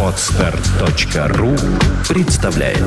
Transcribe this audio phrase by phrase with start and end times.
[0.00, 1.56] Отстар.ру
[2.08, 2.78] представляет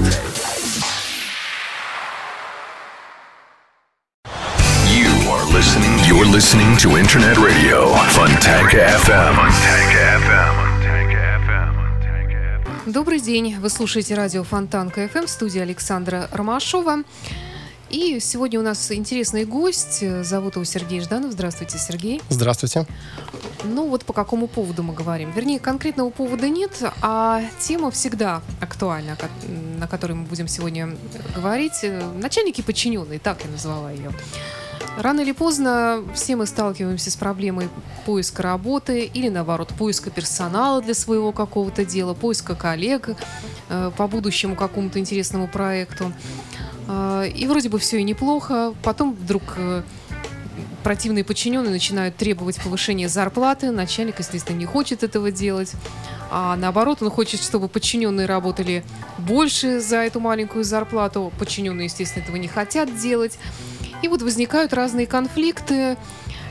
[4.88, 6.00] You are listening.
[6.08, 9.36] You're listening to Internet Radio Fontanka FM.
[9.76, 10.68] FM.
[12.86, 13.58] Добрый день.
[13.60, 17.04] Вы слушаете радио Фонтанка ФМ в студии Александра Ромашова.
[17.90, 20.04] И сегодня у нас интересный гость.
[20.24, 21.32] Зовут его Сергей Жданов.
[21.32, 22.22] Здравствуйте, Сергей.
[22.30, 22.86] Здравствуйте.
[23.64, 25.32] Ну вот по какому поводу мы говорим.
[25.32, 29.18] Вернее, конкретного повода нет, а тема всегда актуальна,
[29.80, 30.96] на которой мы будем сегодня
[31.36, 31.86] говорить.
[32.16, 34.12] Начальники подчиненные, так я назвала ее.
[34.98, 37.70] Рано или поздно все мы сталкиваемся с проблемой
[38.06, 43.10] поиска работы или, наоборот, поиска персонала для своего какого-то дела, поиска коллег
[43.70, 46.12] э, по будущему какому-то интересному проекту.
[46.88, 48.74] Э, и вроде бы все и неплохо.
[48.84, 49.84] Потом вдруг э,
[50.84, 53.72] противные подчиненные начинают требовать повышения зарплаты.
[53.72, 55.74] Начальник, естественно, не хочет этого делать.
[56.30, 58.84] А наоборот, он хочет, чтобы подчиненные работали
[59.18, 61.32] больше за эту маленькую зарплату.
[61.40, 63.38] Подчиненные, естественно, этого не хотят делать.
[64.02, 65.98] И вот возникают разные конфликты.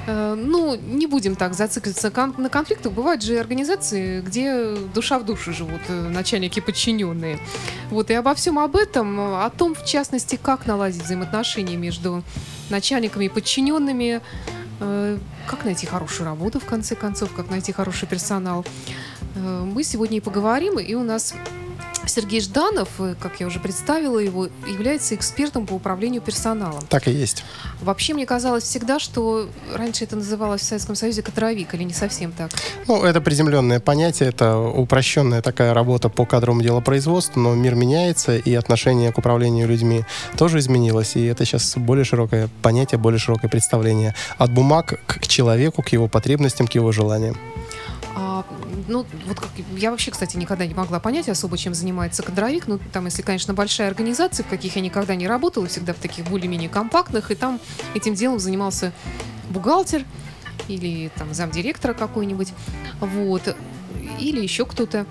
[0.07, 2.93] Э, Ну, не будем так зацикливаться на конфликтах.
[2.93, 7.39] Бывают же организации, где душа в душу живут э, начальники подчиненные.
[7.91, 12.23] Вот и обо всем об этом, о том, в частности, как наладить взаимоотношения между
[12.71, 14.21] начальниками и подчиненными,
[14.81, 18.65] э, как найти хорошую работу, в конце концов, как найти хороший персонал.
[19.37, 21.35] Мы сегодня и поговорим, и у нас
[22.17, 26.81] Сергей Жданов, э, как я уже представила его, является экспертом по управлению персоналом.
[26.89, 27.45] Так и есть.
[27.83, 32.33] Вообще, мне казалось всегда, что раньше это называлось в Советском Союзе кадровик, или не совсем
[32.33, 32.51] так.
[32.89, 38.55] Ну, это приземленное понятие, это упрощенная такая работа по кадровому делопроизводству, но мир меняется, и
[38.55, 40.07] отношение к управлению людьми
[40.39, 45.83] тоже изменилось, и это сейчас более широкое понятие, более широкое представление от бумаг к человеку,
[45.83, 47.37] к его потребностям, к его желаниям.
[48.19, 48.47] А,
[48.89, 52.67] ну, вот как, я вообще, кстати, никогда не могла понять особо, чем занимается кадровик.
[52.67, 56.25] Ну, там, если, конечно, большая организация, в каких я никогда не работала, всегда в таких
[56.25, 57.61] более-менее компактных, и там
[57.95, 58.93] этим делом занимался
[59.51, 60.03] бухгалтер
[60.67, 62.55] или там замдиректора какой-нибудь,
[63.01, 63.55] вот,
[64.19, 65.05] или еще кто-то.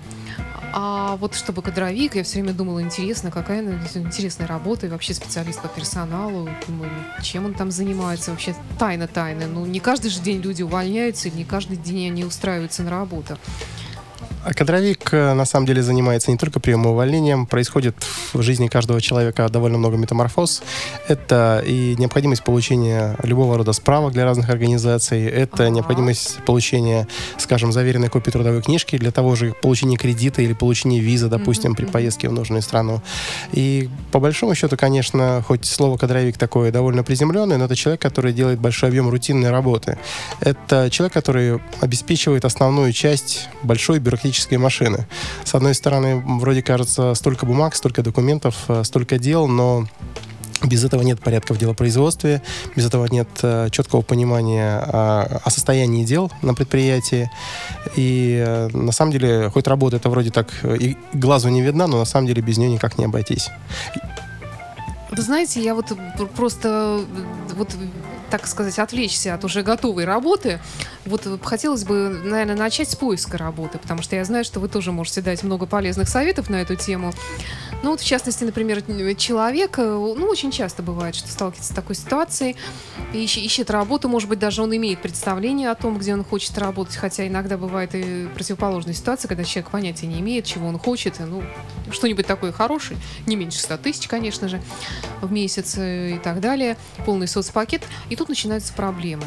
[0.78, 5.14] А вот чтобы кадровик, я все время думала, интересно, какая ну, интересная работа, и вообще
[5.14, 6.90] специалист по персоналу, думаю,
[7.22, 9.46] чем он там занимается, вообще тайна-тайна.
[9.46, 13.38] Ну, не каждый же день люди увольняются, не каждый день они устраиваются на работу.
[14.46, 17.96] А кадровик э, на самом деле занимается не только приемом и увольнением, происходит
[18.32, 20.62] в жизни каждого человека довольно много метаморфоз.
[21.08, 25.70] Это и необходимость получения любого рода справок для разных организаций, это Ага.
[25.70, 27.08] необходимость получения,
[27.38, 31.86] скажем, заверенной копии трудовой книжки для того же получения кредита или получения визы, допустим, при
[31.86, 33.02] поездке в нужную страну.
[33.50, 38.32] И по большому счету, конечно, хоть слово кадровик такое довольно приземленное, но это человек, который
[38.32, 39.98] делает большой объем рутинной работы.
[40.38, 45.06] Это человек, который обеспечивает основную часть большой бюрократической машины.
[45.44, 49.86] С одной стороны, вроде кажется, столько бумаг, столько документов, э, столько дел, но
[50.62, 52.42] без этого нет порядка в делопроизводстве,
[52.74, 57.30] без этого нет э, четкого понимания а, о состоянии дел на предприятии.
[57.94, 61.86] И э, на самом деле, хоть работа это вроде так э, и глазу не видна,
[61.86, 63.50] но на самом деле без нее никак не обойтись.
[65.10, 67.68] Вы знаете, я вот пр- просто э, вот
[68.30, 70.60] так сказать, отвлечься от уже готовой работы,
[71.06, 74.68] вот э, хотелось бы, наверное, начать с поиска работы, потому что я знаю, что вы
[74.68, 77.12] тоже можете дать много полезных советов на эту тему.
[77.82, 78.82] Ну вот, в частности, например,
[79.16, 82.56] человек, э, ну, очень часто бывает, что сталкивается с такой ситуацией,
[83.12, 86.96] ищет, ищет работу, может быть, даже он имеет представление о том, где он хочет работать,
[86.96, 91.24] хотя иногда бывает и противоположная ситуация, когда человек понятия не имеет, чего он хочет, и,
[91.24, 91.42] ну,
[91.90, 94.60] что-нибудь такое хорошее, не меньше 100 тысяч, конечно же,
[95.20, 99.24] в месяц э, и так далее, полный соцпакет, и тут начинаются проблемы.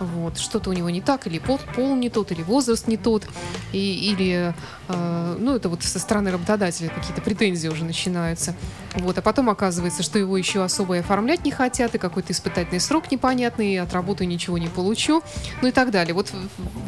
[0.00, 3.26] Вот, что-то у него не так, или пол, пол не тот, или возраст не тот,
[3.72, 4.54] и, или,
[4.88, 8.54] э, ну, это вот со стороны работодателя какие-то претензии уже начинаются.
[8.94, 12.80] Вот, а потом оказывается, что его еще особо и оформлять не хотят, и какой-то испытательный
[12.80, 15.22] срок непонятный, и от работы ничего не получу,
[15.62, 16.14] ну и так далее.
[16.14, 16.32] Вот,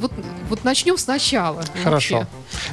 [0.01, 0.13] вот,
[0.49, 1.63] вот начнем сначала.
[1.83, 2.21] Хорошо.
[2.21, 2.27] вообще.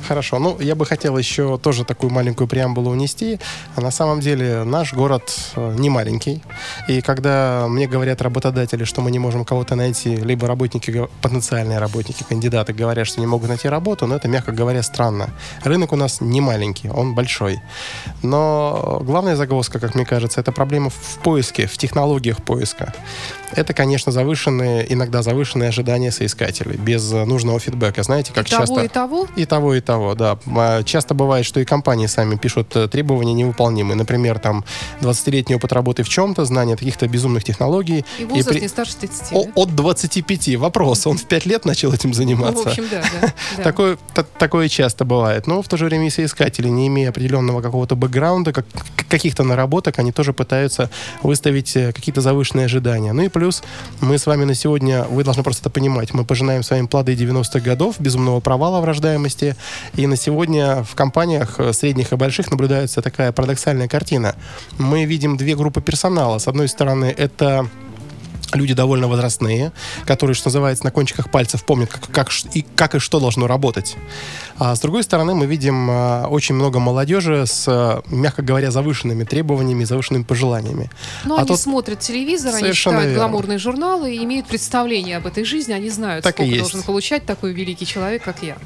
[0.07, 0.39] Хорошо.
[0.39, 3.39] Ну, я бы хотел еще тоже такую маленькую преамбулу унести.
[3.75, 6.41] А на самом деле наш город э, не маленький.
[6.88, 12.23] И когда мне говорят работодатели, что мы не можем кого-то найти, либо работники, потенциальные работники,
[12.23, 15.29] кандидаты говорят, что не могут найти работу, но это, мягко говоря, странно.
[15.63, 17.59] Рынок у нас не маленький, он большой.
[18.23, 22.93] Но главная загвоздка, как мне кажется, это проблема в поиске, в технологиях поиска.
[23.51, 28.03] Это, конечно, завышенные, иногда завышенные ожидания соискателей, без нужного фидбэка.
[28.03, 28.83] Знаете, как и того, часто...
[28.83, 29.27] и того.
[29.35, 30.37] И того, и того, да.
[30.55, 33.95] А, Часто бывает, что и компании сами пишут э, требования невыполнимые.
[33.95, 34.63] Например, там
[35.01, 38.05] 20-летний опыт работы в чем-то, знание каких-то безумных технологий.
[38.19, 39.33] И возраст при- не старше 30.
[39.33, 39.47] О-?
[39.55, 40.56] От 20 25.
[40.57, 42.63] Вопрос, он в 5 лет начал этим Ну, заниматься?
[42.63, 43.33] в общем, да, да.
[43.57, 43.63] да.
[43.63, 45.48] Такое, та- такое часто бывает.
[45.48, 48.66] Но в то же время и соискатели, не имея определенного какого-то бэкграунда, как,
[49.10, 50.89] каких-то наработок, они тоже пытаются
[51.24, 53.13] выставить э, какие-то завышенные ожидания.
[53.13, 53.63] Ну и плюс
[54.01, 57.13] мы с вами на сегодня, вы должны просто это понимать, мы пожинаем с вами плоды
[57.13, 59.56] 90-х годов, безумного провала в рождаемости.
[59.95, 64.36] И на сегодня в компаниях э, средних и больших наблюдается такая парадоксальная картина.
[64.77, 66.38] Мы видим две группы персонала.
[66.39, 67.68] С одной стороны, это
[68.54, 69.72] люди довольно возрастные,
[70.06, 73.96] которые, что называется, на кончиках пальцев помнят, как, как, и, как и что должно работать.
[74.57, 79.24] А с другой стороны, мы видим а, очень много молодежи с, а, мягко говоря, завышенными
[79.24, 80.90] требованиями, завышенными пожеланиями.
[81.25, 83.16] Ну, А они тут- смотрят телевизор, они читают верно.
[83.19, 87.54] гламурные журналы и имеют представление об этой жизни, они знают, Так сколько должен получать такой
[87.54, 88.57] великий человек, как я.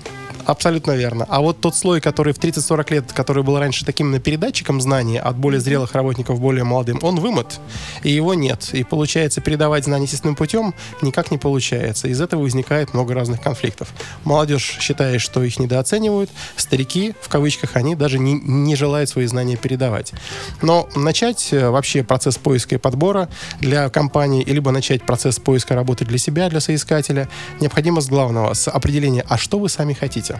[0.45, 1.25] Абсолютно верно.
[1.29, 5.17] А вот тот слой, который в 30-40 лет, который был раньше таким на передатчиком знаний
[5.17, 7.59] от более зрелых работников более молодым, он вымыт,
[8.03, 8.69] и его нет.
[8.73, 12.07] И получается, передавать знания естественным путем никак не получается.
[12.09, 13.93] Из этого возникает много разных конфликтов.
[14.25, 19.55] Молодежь считает, что их недооценивают, старики, в кавычках, они даже не, не желают свои знания
[19.55, 20.13] передавать.
[20.61, 23.29] Но начать э, вообще процесс поиска и подбора
[23.59, 27.29] для компании, либо начать процесс поиска работы для себя, для соискателя,
[27.61, 30.32] необходимо с главного, с определения, а что вы сами хотите.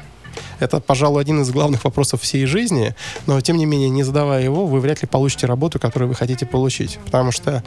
[0.60, 2.96] Это, пожалуй, один из главных вопросов всей жизни,
[3.28, 6.46] но, тем не менее, не задавая его, вы вряд ли получите работу, которую вы хотите
[6.46, 7.00] получить.
[7.06, 7.64] Потому что,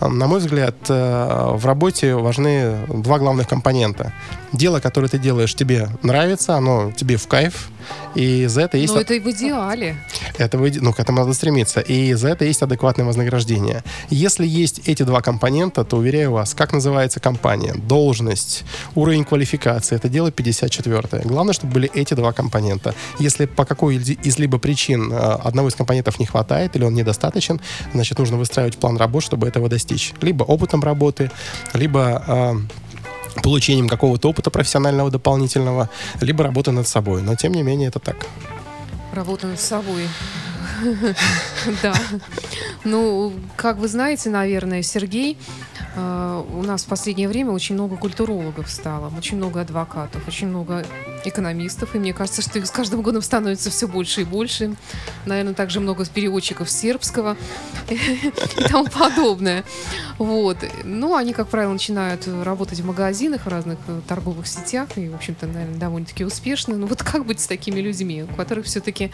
[0.00, 4.12] э, на мой взгляд, э, в работе важны два главных компонента.
[4.56, 7.68] Дело, которое ты делаешь, тебе нравится, оно тебе в кайф,
[8.14, 8.94] и за это есть...
[8.94, 9.96] Но это и в идеале.
[10.38, 11.80] Это ну, к этому надо стремиться.
[11.80, 13.84] И за это есть адекватное вознаграждение.
[14.08, 18.64] Если есть эти два компонента, то, уверяю вас, как называется компания, должность,
[18.94, 22.94] уровень квалификации, это дело 54 Главное, чтобы были эти два компонента.
[23.18, 27.60] Если по какой из либо причин э, одного из компонентов не хватает или он недостаточен,
[27.92, 30.14] значит, нужно выстраивать план работ, чтобы этого достичь.
[30.22, 31.30] Либо опытом работы,
[31.74, 32.54] либо э,
[33.42, 35.88] получением какого-то опыта профессионального дополнительного,
[36.20, 37.22] либо работы над собой.
[37.22, 38.16] Но, тем не менее, это так.
[39.12, 40.08] Работа над собой.
[41.82, 41.94] Да.
[42.84, 45.38] Ну, как вы знаете, наверное, Сергей,
[45.96, 50.84] э, у нас в последнее время очень много культурологов стало, очень много адвокатов, очень много
[51.28, 54.74] экономистов, и мне кажется, что их с каждым годом становится все больше и больше.
[55.24, 57.36] Наверное, также много переводчиков сербского
[57.88, 58.30] и
[58.68, 59.64] тому подобное.
[60.18, 60.58] Вот.
[60.84, 65.14] Ну, они, как правило, начинают работать в магазинах, в разных э, торговых сетях, и, в
[65.14, 66.76] общем-то, наверное, довольно-таки успешны.
[66.76, 69.10] Ну, вот как быть с такими людьми, у которых все-таки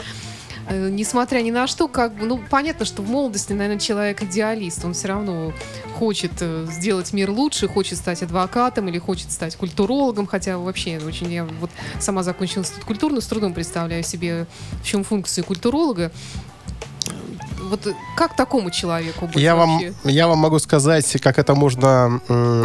[0.68, 4.84] э, несмотря ни на что, как бы, ну, понятно, что в молодости, наверное, человек идеалист,
[4.84, 5.52] он все равно
[5.94, 11.32] хочет э, сделать мир лучше, хочет стать адвокатом или хочет стать культурологом, хотя вообще очень,
[11.32, 11.70] я вот
[12.00, 14.46] сама закончила институт культурно, с трудом представляю себе,
[14.82, 16.10] в чем функции культуролога.
[17.72, 22.20] Вот как такому человеку быть Я вам, я вам могу сказать, как это можно,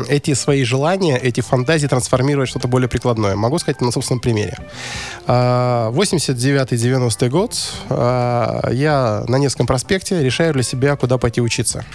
[0.09, 3.37] эти свои желания, эти фантазии трансформировать в что-то более прикладное.
[3.37, 4.57] Могу сказать на собственном примере.
[5.25, 7.55] А, 89-90 год.
[7.89, 11.85] а, Я на Невском проспекте решаю для себя, куда пойти учиться.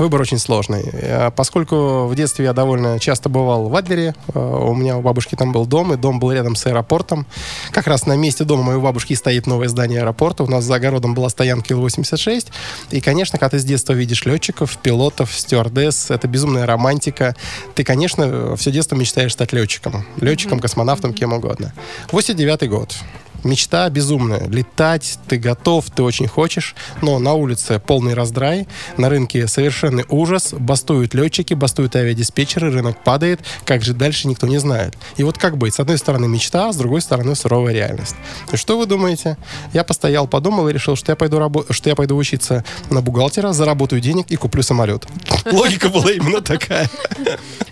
[0.00, 0.82] Выбор очень сложный.
[0.92, 5.34] Э, Поскольку в детстве я довольно часто бывал в Адлере, э, у меня у бабушки
[5.34, 7.26] там был дом, и дом был рядом с аэропортом.
[7.70, 10.42] Как раз на месте дома моей бабушки стоит новое здание аэропорта.
[10.42, 12.46] У нас за огородом была стоянка Ил-86.
[12.92, 17.36] И, конечно, когда ты с детства видишь летчиков, пилотов, стюардесс, это безумная романтика.
[17.74, 20.06] Ты, конечно, все детство мечтаешь стать летчиком.
[20.18, 21.74] Летчиком, космонавтом, кем угодно.
[22.10, 22.96] 89 год.
[23.44, 24.46] Мечта безумная.
[24.48, 30.52] Летать, ты готов, ты очень хочешь, но на улице полный раздрай, на рынке совершенный ужас,
[30.52, 34.94] бастуют летчики, бастуют авиадиспетчеры, рынок падает, как же дальше никто не знает.
[35.16, 35.74] И вот как быть?
[35.74, 38.14] С одной стороны мечта, с другой стороны суровая реальность.
[38.52, 39.36] И что вы думаете?
[39.72, 43.52] Я постоял, подумал и решил, что я пойду, рабо- что я пойду учиться на бухгалтера,
[43.52, 45.06] заработаю денег и куплю самолет.
[45.50, 46.88] Логика была именно такая.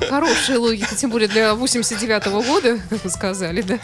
[0.08, 3.78] Хорошая логика, тем более для 89-го года, как вы сказали, да?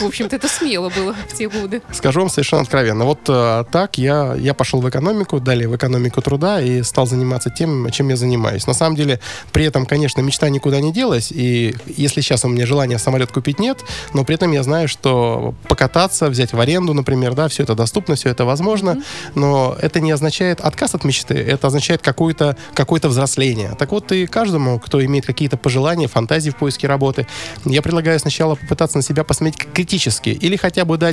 [0.00, 1.82] В общем-то, это смело было в те годы.
[1.92, 3.04] Скажу вам совершенно откровенно.
[3.04, 7.50] Вот э, так я, я пошел в экономику, далее в экономику труда и стал заниматься
[7.50, 8.66] тем, чем я занимаюсь.
[8.66, 9.20] На самом деле,
[9.52, 11.32] при этом, конечно, мечта никуда не делась.
[11.32, 13.78] И если сейчас у меня желания самолет купить нет,
[14.14, 18.14] но при этом я знаю, что покататься, взять в аренду, например, да, все это доступно,
[18.14, 19.02] все это возможно.
[19.34, 23.74] Но это не означает отказ от мечты, это означает какое-то какое взросление.
[23.78, 27.26] Так вот, и каждому, кто имеет какие-то пожелания, фантазии в поиске работы,
[27.64, 31.09] я предлагаю сначала попытаться на себя посмотреть критически или хотя бы дать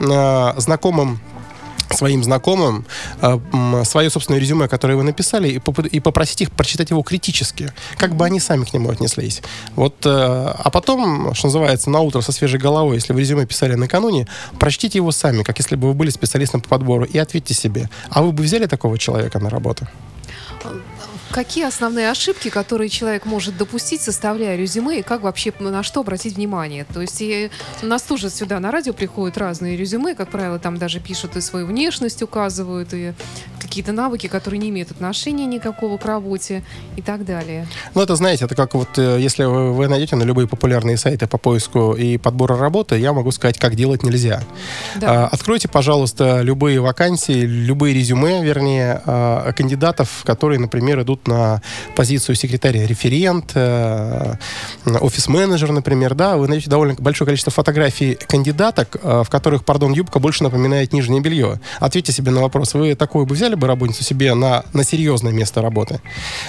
[0.00, 1.20] э, знакомым
[1.90, 2.84] своим знакомым
[3.22, 3.38] э,
[3.84, 8.14] свое собственное резюме, которое вы написали, и, поп- и попросить их прочитать его критически, как
[8.14, 9.42] бы они сами к нему отнеслись.
[9.76, 13.74] Вот, э, а потом, что называется, на утро со свежей головой, если вы резюме писали
[13.74, 14.26] накануне,
[14.58, 18.22] прочтите его сами, как если бы вы были специалистом по подбору, и ответьте себе, а
[18.22, 19.86] вы бы взяли такого человека на работу?
[21.30, 26.36] Какие основные ошибки, которые человек может допустить, составляя резюме, и как вообще на что обратить
[26.36, 26.86] внимание?
[26.92, 27.50] То есть и
[27.82, 31.40] у нас тоже сюда на радио приходят разные резюме, как правило, там даже пишут и
[31.40, 33.14] свою внешность указывают, и
[33.66, 36.62] какие-то навыки, которые не имеют отношения никакого к работе
[36.96, 37.66] и так далее.
[37.94, 41.26] Ну, это, знаете, это как вот, э, если вы, вы найдете на любые популярные сайты
[41.26, 44.42] по поиску и подбору работы, я могу сказать, как делать нельзя.
[44.96, 45.24] Да.
[45.24, 51.60] А, Откройте, пожалуйста, любые вакансии, любые резюме, вернее, а, кандидатов, которые, например, идут на
[51.94, 54.34] позицию секретаря-референт, э,
[54.86, 60.18] офис-менеджер, например, да, вы найдете довольно большое количество фотографий кандидаток, э, в которых, пардон, юбка
[60.18, 61.60] больше напоминает нижнее белье.
[61.80, 65.62] Ответьте себе на вопрос, вы такую бы взяли бы работницу себе на, на серьезное место
[65.62, 66.00] работы?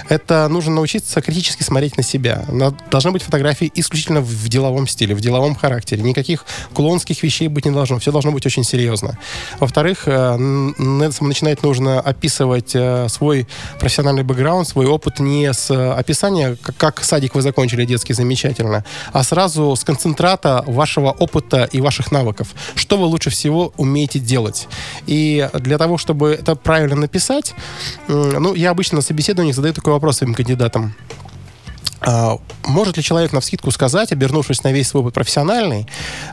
[0.10, 2.46] Это нужно научиться критически смотреть на себя.
[2.48, 6.04] На- должны быть фотографии исключительно в деловом стиле, в деловом характере.
[6.04, 8.00] Никаких клонских вещей быть не должно.
[8.00, 9.18] Все должно быть очень серьезно.
[9.60, 13.48] Во-вторых, э, начинать нужно описывать э, свой
[13.80, 18.84] профессиональный бэкграунд, свой опыт не с э, описания, как садик вы закончили детский замечательно,
[19.14, 22.50] а сразу с концентрата вашего опыта и ваших навыков.
[22.76, 24.68] Что вы лучше всего умеете делать?
[25.06, 27.54] И для того, чтобы это правильно написать,
[28.08, 30.94] ну, я обычно на собеседованиях задаю такой вопрос своим кандидатам.
[32.02, 35.88] А, Может ли человек на вскидку сказать, обернувшись на весь свой опыт профессиональный,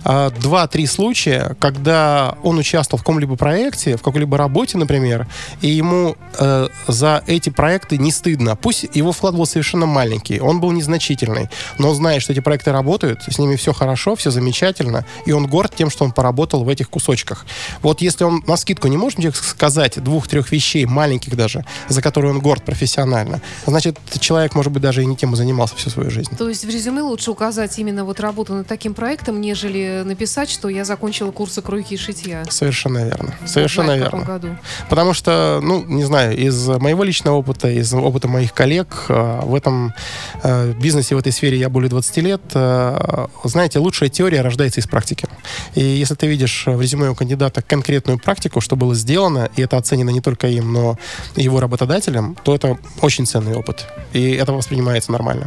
[0.04, 5.26] а, два-три случая, когда он участвовал в каком-либо проекте, в какой-либо работе, например,
[5.62, 8.56] и ему э, за эти проекты не стыдно.
[8.56, 12.72] Пусть его вклад был совершенно маленький, он был незначительный, но он знает, что эти проекты
[12.72, 16.68] работают, с ними все хорошо, все замечательно, и он горд тем, что он поработал в
[16.68, 17.46] этих кусочках.
[17.82, 22.40] Вот если он на скидку не может сказать двух-трех вещей, маленьких даже, за которые он
[22.40, 26.36] горд профессионально, значит, человек, может быть, даже и не тем занимался всю свою жизнь.
[26.36, 30.68] То есть в резюме лучше указать именно вот работу над таким проектом, нежели написать, что
[30.68, 32.44] я закончила курсы кройки и шитья.
[32.50, 33.34] Совершенно верно.
[33.46, 34.24] Совершенно Знаю, верно.
[34.24, 34.48] году.
[34.88, 39.54] Потому что, ну, не знаю, из моего личного опыта, из опыта моих коллег э, в
[39.54, 39.94] этом
[40.42, 44.86] э, бизнесе, в этой сфере я более 20 лет, э, знаете, лучшая теория рождается из
[44.86, 45.28] практики.
[45.74, 49.76] И если ты видишь в резюме у кандидата конкретную практику, что было сделано, и это
[49.76, 50.98] оценено не только им, но
[51.36, 53.86] и его работодателем, то это очень ценный опыт.
[54.12, 55.43] И это воспринимается нормально.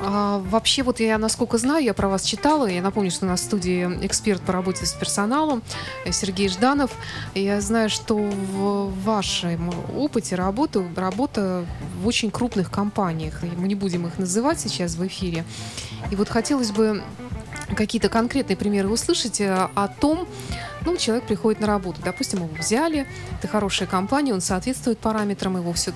[0.00, 2.66] А, вообще, вот я, насколько знаю, я про вас читала.
[2.66, 5.62] Я напомню, что у нас в студии эксперт по работе с персоналом
[6.04, 6.90] э, Сергей Жданов.
[7.34, 11.64] Я знаю, что в вашем опыте работы, работа
[12.00, 13.42] в очень крупных компаниях.
[13.56, 15.44] Мы не будем их называть сейчас в эфире.
[16.10, 17.02] И вот хотелось бы
[17.74, 20.26] какие-то конкретные примеры услышать э, о том,
[20.84, 23.06] ну, человек приходит на работу, допустим, его взяли,
[23.38, 25.92] это хорошая компания, он соответствует параметрам, его все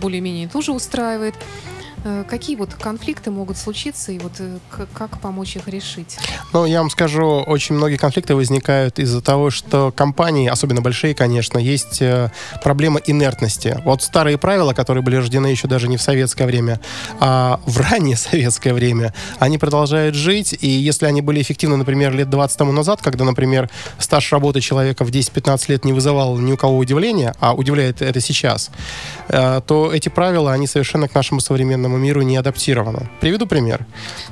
[0.00, 1.34] более-менее тоже устраивает.
[2.04, 4.58] Э, Какие вот конфликты могут случиться и вот э,
[4.94, 6.18] как помочь их решить?
[6.52, 11.58] Ну, я вам скажу, очень многие конфликты возникают из-за того, что компании, особенно большие, конечно,
[11.58, 12.30] есть э,
[12.62, 13.80] проблема инертности.
[13.84, 16.80] Вот старые правила, которые были рождены еще даже не в советское время,
[17.18, 22.30] а в раннее советское время, они продолжают жить, и если они были эффективны, например, лет
[22.30, 26.56] 20 тому назад, когда, например, стаж работы человека в 10-15 лет не вызывал ни у
[26.56, 28.70] кого удивления, а удивляет это сейчас,
[29.28, 33.08] то эти правила, они совершенно к нашему современному миру не адаптированы.
[33.20, 33.86] Приведу пример.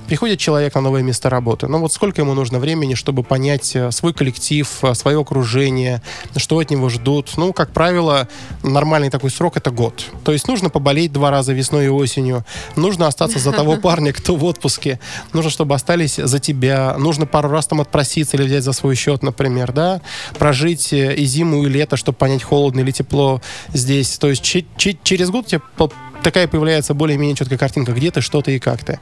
[0.06, 1.66] Приходит человек на новое место работы.
[1.68, 6.02] Ну вот сколько ему нужно времени, чтобы понять э, свой коллектив, э, свое окружение,
[6.36, 7.32] что от него ждут?
[7.36, 8.28] Ну, как правило,
[8.62, 10.04] нормальный такой срок это год.
[10.24, 12.44] То есть нужно поболеть два раза весной и осенью,
[12.76, 14.98] нужно остаться за того парня, кто в отпуске,
[15.32, 19.22] нужно, чтобы остались за тебя, нужно пару раз там отпроситься или взять за свой счет,
[19.22, 20.00] например, да,
[20.38, 23.40] прожить э, и зиму, и лето, чтобы понять, холодно или тепло
[23.72, 24.18] здесь.
[24.18, 25.90] То есть че- че- через год по-
[26.22, 28.98] такая появляется более-менее четкая картинка, где ты, что ты и как ты.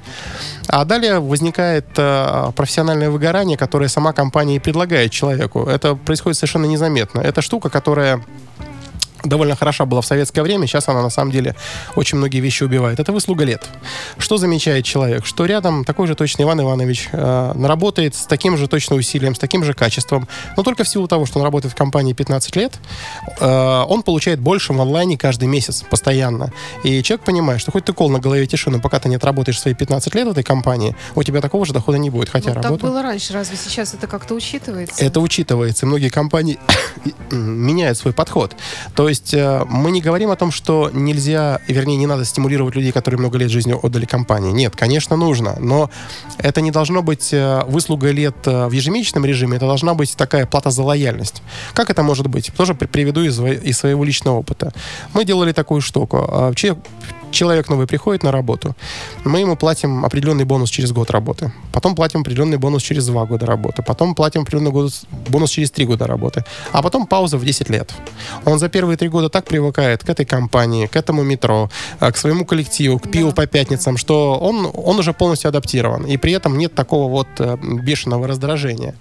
[0.68, 5.64] А далее возникает э, профессиональное выгорание, которое сама компания и предлагает человеку.
[5.64, 7.20] Это происходит совершенно незаметно.
[7.20, 8.20] Это штука, которая
[9.28, 11.54] довольно хороша была в советское время, сейчас она на самом деле
[11.94, 13.00] очень многие вещи убивает.
[13.00, 13.64] Это выслуга лет.
[14.18, 15.26] Что замечает человек?
[15.26, 19.38] Что рядом такой же точно Иван Иванович э, работает с таким же точно усилием, с
[19.38, 22.74] таким же качеством, но только в силу того, что он работает в компании 15 лет,
[23.40, 26.52] э, он получает больше в онлайне каждый месяц, постоянно.
[26.84, 29.60] И человек понимает, что хоть ты кол на голове тиши, но пока ты не отработаешь
[29.60, 32.54] свои 15 лет в этой компании, у тебя такого же дохода не будет, хотя Ну,
[32.54, 32.86] так работа...
[32.86, 35.04] было раньше, разве сейчас это как-то учитывается?
[35.04, 35.86] Это учитывается.
[35.86, 36.58] Многие компании
[37.30, 38.54] меняют свой подход.
[38.94, 42.92] То есть э, мы не говорим о том, что нельзя, вернее, не надо стимулировать людей,
[42.92, 44.52] которые много лет жизни отдали компании.
[44.52, 45.56] Нет, конечно, нужно.
[45.60, 45.90] Но
[46.38, 49.56] это не должно быть э, выслуга лет э, в ежемесячном режиме.
[49.56, 51.42] Это должна быть такая плата за лояльность.
[51.74, 52.50] Как это может быть?
[52.56, 54.72] Тоже при- приведу из, из своего личного опыта.
[55.14, 56.26] Мы делали такую штуку.
[56.30, 56.76] Э, че-
[57.36, 58.74] человек новый приходит на работу,
[59.24, 63.46] мы ему платим определенный бонус через год работы, потом платим определенный бонус через два года
[63.46, 67.70] работы, потом платим определенный бонус, бонус через три года работы, а потом пауза в 10
[67.70, 67.92] лет.
[68.44, 72.16] Он за первые три года так привыкает к этой компании, к этому метро, э, к
[72.16, 73.34] своему коллективу, к пиву Да.
[73.34, 76.06] по пятницам, что он, он уже полностью адаптирован.
[76.06, 78.94] И при этом нет такого вот э, бешеного раздражения.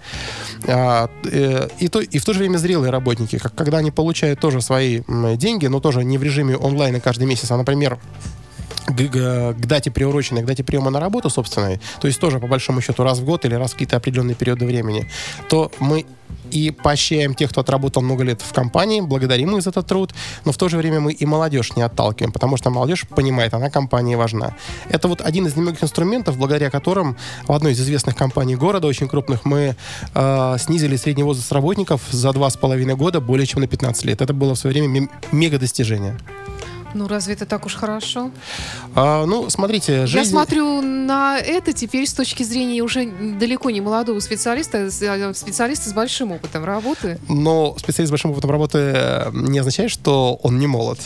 [0.68, 4.60] А, э, и, то, и в то же время зрелые работники, когда они получают тоже
[4.60, 5.02] свои
[5.36, 7.98] деньги, но тоже не в режиме онлайна каждый месяц, а, например,
[8.86, 12.80] к, к- дате приуроченной, к дате приема на работу собственной, то есть тоже по большому
[12.80, 15.08] счету раз в год или раз в какие-то определенные периоды времени,
[15.48, 16.06] то мы
[16.50, 20.14] и поощряем тех, кто отработал много лет в компании, благодарим их за этот труд,
[20.44, 23.68] но в то же время мы и молодежь не отталкиваем, потому что молодежь понимает, она
[23.70, 24.54] компании важна.
[24.88, 27.16] Это вот один из немногих инструментов, благодаря которым
[27.48, 29.76] в одной из известных компаний города, очень крупных, мы
[30.14, 34.20] э, снизили средний возраст работников за два с половиной года более чем на 15 лет.
[34.22, 36.16] Это было в свое время ме- мега достижение.
[36.96, 38.30] Ну, разве это так уж хорошо?
[38.94, 40.24] А, ну, смотрите, жизнь...
[40.24, 45.90] Я смотрю на это теперь с точки зрения уже далеко не молодого специалиста, а специалиста
[45.90, 47.18] с большим опытом работы.
[47.28, 50.98] Но специалист с большим опытом работы э, не означает, что он не молод.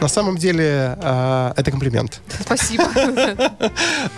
[0.00, 2.20] На самом деле э, это комплимент.
[2.40, 2.84] Спасибо.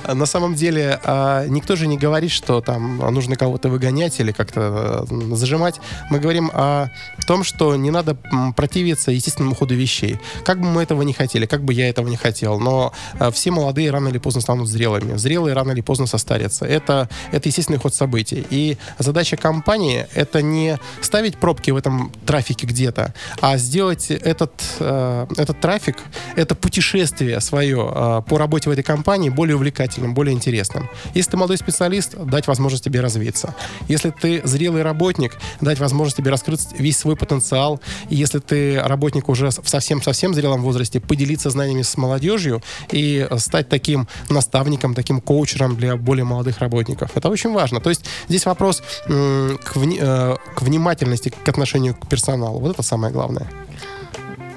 [0.07, 5.07] На самом деле э, никто же не говорит, что там нужно кого-то выгонять или как-то
[5.11, 5.81] э, зажимать.
[6.11, 6.89] Мы говорим о
[7.27, 8.17] том, что не надо
[8.57, 10.19] противиться естественному ходу вещей.
[10.45, 13.51] Как бы мы этого не хотели, как бы я этого не хотел, но э, все
[13.51, 15.17] молодые рано или поздно станут зрелыми.
[15.17, 16.65] Зрелые рано или поздно состарятся.
[16.65, 18.47] Это, это естественный ход событий.
[18.51, 25.27] И задача компании— это не ставить пробки в этом трафике где-то, а сделать этот, э,
[25.39, 25.97] этот трафик,
[26.37, 30.89] это путешествие свое э, по работе в этой компании более увлекательным, более интересным.
[31.15, 33.55] Если ты молодой специалист, дать возможность тебе развиться.
[33.89, 37.81] Если ты зрелый работник, дать возможность тебе раскрыть весь свой потенциал.
[38.09, 43.39] И если ты работник уже в совсем-совсем зрелом возрасте, поделиться знаниями с молодежью и э,
[43.39, 47.11] стать таким наставником, таким коучером для более молодых работников.
[47.15, 47.81] Это очень важно.
[47.81, 52.59] То есть здесь вопрос м, к, вни- э, к внимательности, к отношению к персоналу.
[52.61, 53.47] Вот это самое главное.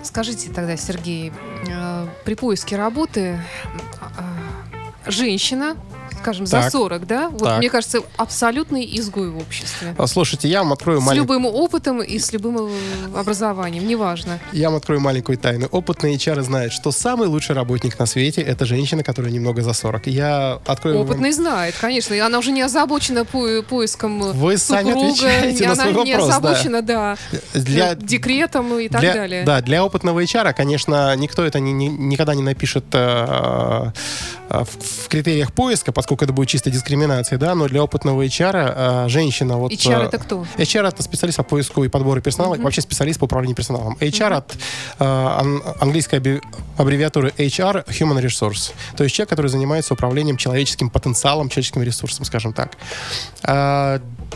[0.03, 1.31] Скажите тогда, Сергей,
[1.67, 3.39] э, при поиске работы
[4.17, 5.77] э, женщина,
[6.21, 6.71] скажем, за Так.
[6.71, 7.29] 40, да?
[7.29, 7.57] Вот Так.
[7.59, 9.95] мне кажется, абсолютный изгой в обществе.
[9.97, 11.39] А, Слушайте, я вам открою С маленькую...
[11.39, 12.69] любым опытом и с любым э,
[13.15, 14.39] образованием, неважно.
[14.53, 15.67] Я вам открою маленькую тайну.
[15.67, 20.07] Опытные HR знают, что самый лучший работник на свете это женщина, которая немного за 40.
[20.07, 22.13] Я открою вам- Опытный знает, конечно.
[22.13, 26.05] И она уже не озабочена по- поиском э, Вы сами супруга, отвечаете на она свой
[26.05, 26.37] не вопрос, да.
[26.37, 27.17] озабочена, да,
[27.53, 29.43] для э, декретом и так для, далее.
[29.43, 33.91] Да, для опытного HR, конечно, никто это ни- ни- никогда не напишет э,
[34.49, 39.05] э, в, в критериях поиска, поскольку это будет чисто дискриминация, да, но для опытного HR
[39.05, 39.71] э, женщина вот...
[39.71, 40.45] HR э, это кто?
[40.57, 43.97] HR это специалист по поиску и подбору персонала, вообще специалист по управлению персоналом.
[43.99, 44.57] HR от э,
[44.99, 46.41] ан- английской
[46.77, 52.53] аббревиатуры HR Human Resource, то есть человек, который занимается управлением человеческим потенциалом, человеческим ресурсом, скажем
[52.53, 52.77] так.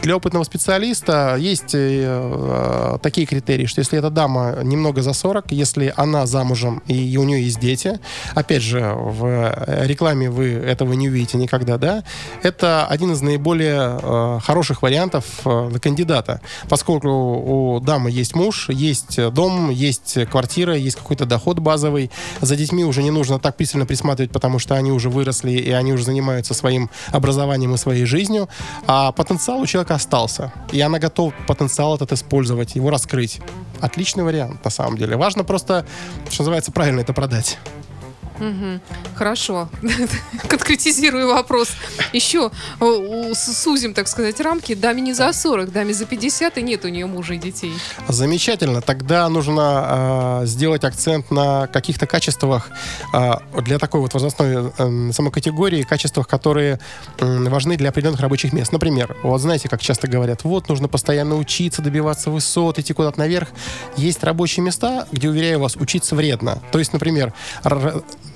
[0.02, 5.52] Для опытного специалиста есть э, э, такие критерии, что если эта дама немного за 40,
[5.52, 8.00] если она замужем и у нее есть дети,
[8.36, 9.56] опять же, в
[9.86, 12.04] рекламе вы этого не увидите никогда, да,
[12.44, 18.70] это один из наиболее э, хороших вариантов э, для кандидата, поскольку у дамы есть муж,
[18.70, 23.88] есть дом, есть квартира, есть какой-то доход базовый, за детьми уже не нужно так пристально
[23.88, 28.50] присматривать, потому что они уже выросли и они уже занимаются своим образованием и своей жизнью,
[28.86, 33.40] а потенциал у человека остался, и она готова потенциал этот использовать, его раскрыть.
[33.82, 35.18] Отличный вариант, на самом деле.
[35.18, 35.86] Важно просто,
[36.30, 37.58] что называется, правильно это продать.
[38.40, 38.82] Мгм.
[39.16, 39.70] Хорошо.
[40.48, 41.70] Конкретизирую вопрос.
[42.14, 44.76] Еще э, сузим, так сказать, рамки.
[44.76, 47.74] Даме не за 40, даме за 50, и нет у нее мужа и детей.
[48.08, 48.82] Замечательно.
[48.82, 52.70] Тогда нужно э, сделать акцент на каких-то качествах
[53.14, 56.80] э, для такой вот возрастной э, самокатегории, качествах, которые
[57.20, 58.72] э, важны для определенных рабочих мест.
[58.72, 63.50] Например, вот знаете, как часто говорят, вот нужно постоянно учиться, добиваться высот, идти куда-то наверх.
[63.96, 66.62] Есть рабочие места, где, уверяю вас, учиться вредно.
[66.72, 67.34] То есть, например,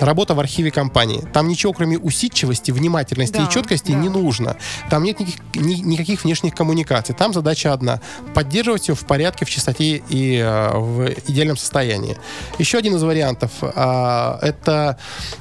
[0.01, 1.23] работа в архиве компании.
[1.33, 3.97] Там ничего, кроме усидчивости, внимательности Да, и четкости да.
[3.97, 4.57] не нужно.
[4.89, 7.15] Там нет никаких, ни- никаких внешних коммуникаций.
[7.15, 8.01] Там задача одна—
[8.33, 12.17] поддерживать все в порядке, в чистоте и э, в идеальном состоянии.
[12.57, 14.97] Еще один из вариантов а, это,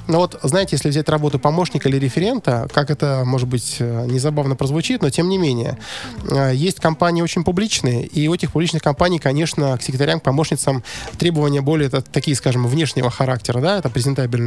[0.07, 4.57] ну вот, знаете, если взять работу помощника или референта, как это, может быть, э, незабавно
[4.57, 5.79] прозвучит, но тем не менее,
[6.31, 10.83] э, есть компании очень публичные, и у этих публичных компаний, конечно, к секретарям, к помощницам
[11.19, 13.89] требования более та- такие, скажем, внешнего характера, да, это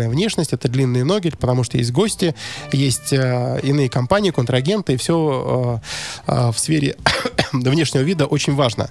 [0.02, 2.36] презентабельная внешность, это длинные ноги, потому что есть гости,
[2.72, 5.80] есть э, иные компании, контрагенты, и все
[6.28, 6.96] в сфере
[7.52, 8.90] внешнего вида очень важно.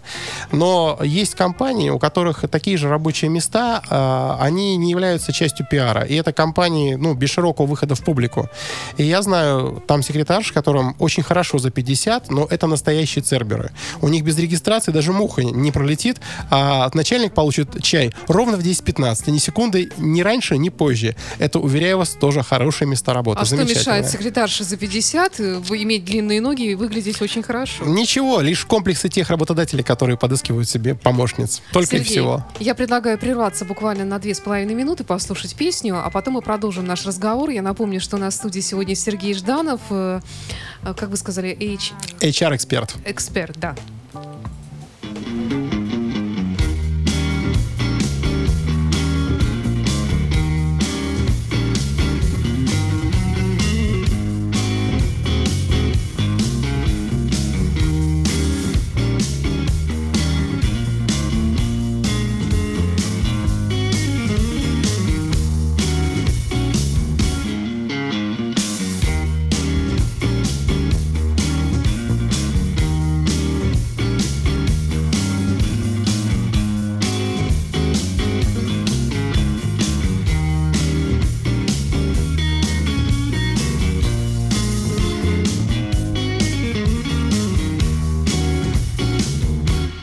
[0.52, 6.02] Но есть компании, у которых такие же рабочие места, а, они не являются частью пиара.
[6.02, 8.48] И это компании, ну, без широкого выхода в публику.
[8.96, 13.70] И я знаю там секретарш, которым очень хорошо за 50, но это настоящие церберы.
[14.00, 16.20] У них без регистрации даже муха не пролетит,
[16.50, 21.16] а начальник получит чай ровно в 10-15, ни секунды, ни раньше, ни позже.
[21.38, 23.40] Это, уверяю вас, тоже хорошие места работы.
[23.40, 27.84] А что мешает секретарше за 50 э, иметь длинные ноги и выглядеть очень хорошо?
[27.84, 31.62] Ничего, лишь комплексы тех работодателей, которые подыскивают себе помощниц.
[31.72, 32.44] Только и Сергей, всего.
[32.58, 36.84] Я предлагаю прерваться буквально на две с половиной минуты, послушать песню, а потом мы продолжим
[36.84, 37.50] наш разговор.
[37.50, 40.20] Я напомню, что у нас в студии сегодня Сергей Жданов, э,
[40.82, 41.56] э, как вы сказали,
[42.20, 42.96] HR-эксперт.
[43.04, 43.76] H-эксперт, да.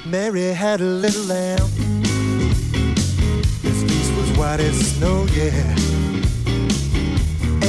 [0.09, 1.67] Mary had a little lamb.
[3.61, 5.75] His fleece was white as snow, yeah.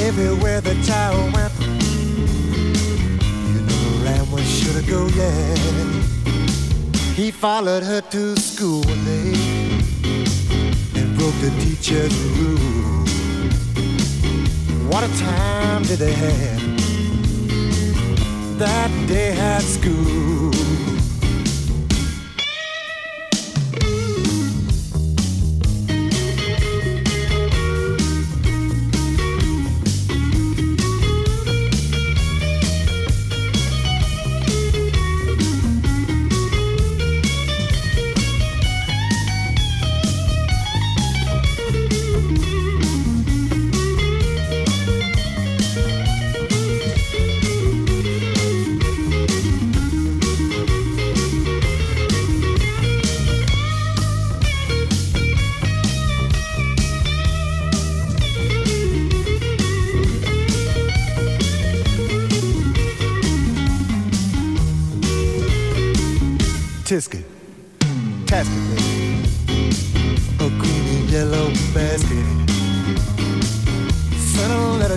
[0.07, 1.53] Everywhere the child went,
[3.51, 5.57] you know the lamb was sure to go, yeah.
[7.15, 9.35] He followed her to school one day
[10.95, 13.05] and broke the teacher's rule.
[14.89, 16.63] What a time did they have
[18.61, 20.68] that day at school?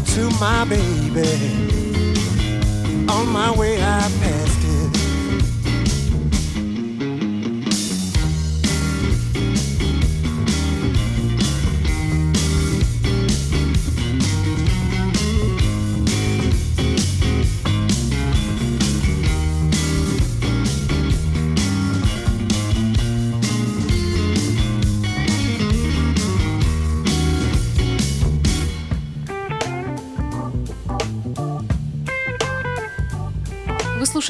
[0.06, 1.68] To my baby.
[3.10, 4.51] On my way, I passed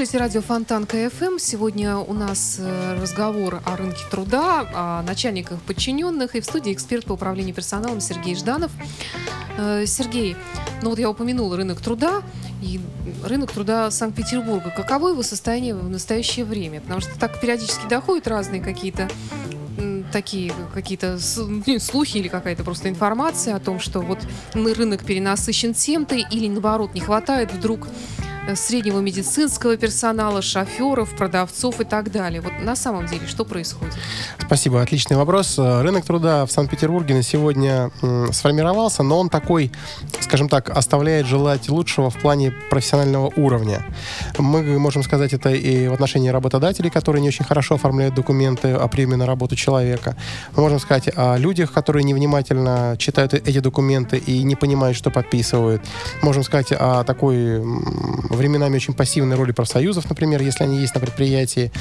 [0.02, 1.38] слушаете радио Фонтан КФМ.
[1.38, 6.36] Сегодня у нас э, разговор о рынке труда, о начальниках подчиненных.
[6.36, 8.72] И в студии эксперт по управлению персоналом Сергей Жданов.
[9.60, 10.36] Э, Сергей,
[10.82, 12.24] ну вот я упомянула рынок труда
[12.64, 12.82] и
[13.24, 14.74] рынок труда Санкт-Петербурга.
[14.76, 16.82] Каково его состояние в настоящее время?
[16.82, 19.08] Потому что так периодически доходят разные какие-то
[20.12, 24.18] такие какие-то ну, слухи или какая-то просто информация о том, что вот
[24.56, 27.88] рынок перенасыщен тем-то или наоборот не хватает вдруг
[28.56, 32.42] среднего медицинского персонала, шоферов, продавцов и так далее.
[32.42, 33.94] Вот на самом деле что происходит?
[34.40, 35.58] Спасибо, отличный вопрос.
[35.58, 37.92] Э, Рынок труда в Санкт-Петербурге на сегодня
[38.32, 39.72] сформировался, но он такой,
[40.20, 43.86] скажем так, оставляет желать лучшего в плане профессионального уровня.
[44.38, 48.88] Мы можем сказать это и в отношении работодателей, которые не очень хорошо оформляют документы о
[48.88, 50.16] приеме на работу человека.
[50.56, 55.82] Мы можем сказать о людях, которые невнимательно читают эти документы и не понимают, что подписывают.
[56.22, 57.62] Можем сказать о такой
[58.41, 61.71] временами очень пассивной роли профсоюзов, например, если они есть на предприятии.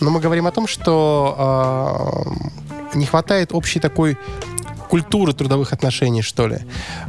[0.00, 4.18] Но мы говорим о том, что а, не хватает общей такой
[4.88, 6.58] культуры трудовых отношений, что ли.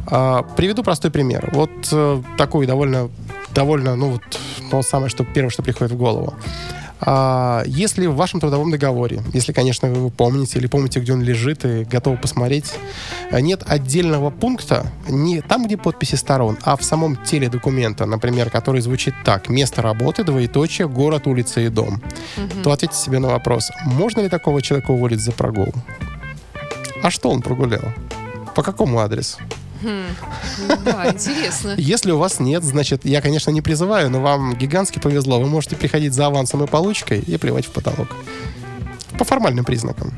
[0.06, 1.50] А, приведу простой пример.
[1.52, 3.10] Вот э, такой довольно,
[3.54, 4.22] довольно, ну вот
[4.70, 6.34] то самое, что первое, что приходит в голову.
[7.00, 11.22] А, Если в вашем трудовом договоре, если, конечно, вы его помните или помните, где он
[11.22, 12.72] лежит и готовы посмотреть,
[13.30, 18.50] а, нет отдельного пункта, не там, где подписи сторон, а в самом теле документа, например,
[18.50, 22.02] который звучит так, место работы, двоеточие, город, улица и дом,
[22.62, 25.72] то ответьте себе на вопрос, можно ли такого человека уволить за прогул?
[27.02, 27.92] А что он прогулял?
[28.54, 29.38] По какому адресу?
[30.84, 31.74] Да, интересно.
[31.76, 35.40] Если у вас нет, значит, я, конечно, не призываю, но вам гигантски повезло.
[35.40, 38.08] Вы можете приходить за авансом и получкой и плевать в потолок.
[39.18, 40.12] По формальным признакам.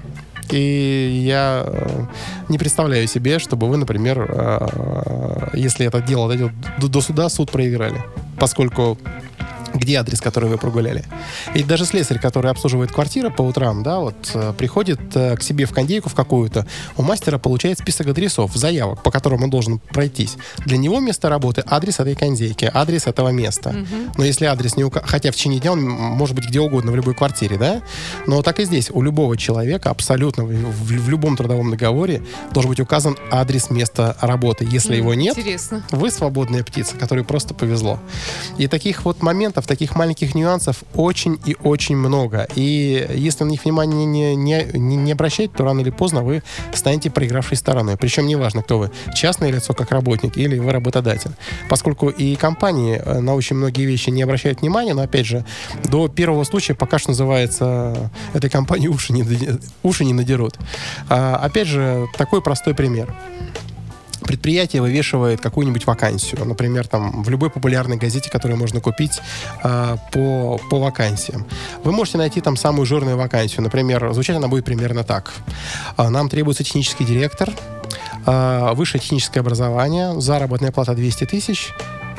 [0.51, 2.05] И я э,
[2.49, 7.51] не представляю себе, чтобы вы, например, э, если это дело дойдет до, до суда, суд
[7.51, 8.03] проиграли.
[8.39, 8.99] Поскольку
[9.83, 11.05] где адрес, который вы прогуляли.
[11.55, 15.67] И даже слесарь, который обслуживает квартиры по утрам, да, вот э, приходит э, к себе
[15.67, 16.67] в кондейку в какую-то,
[16.97, 20.37] у мастера получает список адресов, заявок, по которым он должен пройтись.
[20.65, 23.75] Для него место работы адрес этой кондейки, адрес этого места.
[24.17, 25.03] Но если адрес не ука...
[25.05, 27.83] Хотя в течение дня он может быть где угодно, в любой квартире, да?
[28.27, 28.91] Но так и здесь.
[28.91, 34.17] У любого человека абсолютно в, в- в любом трудовом договоре должен быть указан адрес места
[34.21, 34.67] работы.
[34.71, 35.83] Если его нет, Интересно.
[35.91, 37.99] вы свободная птица, которой просто повезло.
[38.59, 42.47] И таких вот моментов, таких маленьких нюансов очень и очень много.
[42.57, 46.43] И если на них внимание не, не, не, не обращать, то рано или поздно вы
[46.75, 47.97] станете проигравшей стороной.
[47.97, 51.31] Причем неважно, кто вы, частное лицо как работник или вы работодатель.
[51.71, 55.43] Поскольку и компании э, на очень многие вещи не обращают внимания, но опять же,
[55.85, 59.25] до первого случая пока что называется этой компании уши не,
[59.83, 60.59] уши не надерут.
[61.09, 63.15] А, опять же, такой простой пример
[64.23, 69.21] предприятие вывешивает какую-нибудь вакансию, например, там в любой популярной газете, которую можно купить
[69.63, 71.47] а, по, по вакансиям.
[71.85, 73.63] Вы можете найти там самую жирную вакансию.
[73.63, 75.33] Например, звучать она будет примерно так.
[75.97, 77.51] А, Нам требуется технический директор,
[78.27, 81.71] а, высшее техническое образование, заработная плата 200 тысяч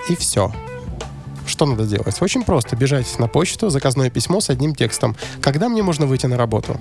[0.09, 0.51] и все.
[1.45, 2.21] Что надо делать?
[2.21, 2.75] Очень просто.
[2.75, 5.15] Бежать на почту, заказное письмо с одним текстом.
[5.41, 6.77] Когда мне можно выйти на работу?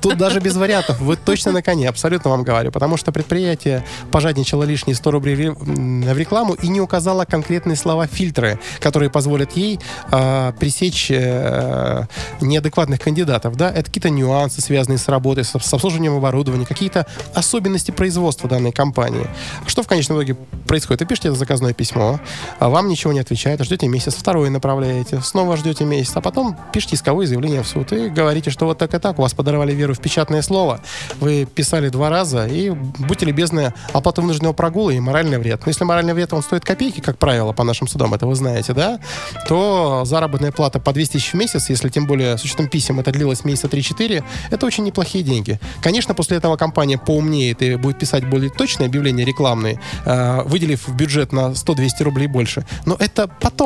[0.00, 1.00] Тут даже без вариантов.
[1.00, 2.70] Вы точно на коне, абсолютно вам говорю.
[2.72, 9.10] Потому что предприятие пожадничало лишние 100 рублей в рекламу и не указало конкретные слова-фильтры, которые
[9.10, 12.06] позволят ей а, пресечь э,
[12.40, 13.56] неадекватных кандидатов.
[13.56, 13.70] Да?
[13.70, 19.26] Это какие-то нюансы, связанные с работой, с, с обслуживанием оборудования, какие-то особенности производства данной компании.
[19.66, 21.00] Что в конечном итоге происходит?
[21.00, 22.20] Вы пишете это заказное письмо,
[22.58, 26.96] а вам ничего не отвечает, ждете месяц, второе направляете, снова ждете месяц, а потом пишете
[26.96, 29.94] исковое заявление в суд и говорите, что вот так и так, у вас подорвали веру
[29.94, 30.80] в печатное слово,
[31.20, 35.60] вы писали два раза, и будьте любезны, оплата вынужденного прогула и моральный вред.
[35.64, 38.72] Но если моральный вред, он стоит копейки, как правило, по нашим судам, это вы знаете,
[38.72, 38.98] да,
[39.46, 43.12] то заработная плата по 200 тысяч в месяц, если тем более с учетом писем это
[43.12, 45.60] длилось месяца 3-4, это очень неплохие деньги.
[45.80, 50.96] Конечно, после этого компания поумнеет и будет писать более точные объявления рекламные, э, выделив в
[50.96, 52.66] бюджет на 100-200 рублей больше.
[52.84, 53.59] Но это потом.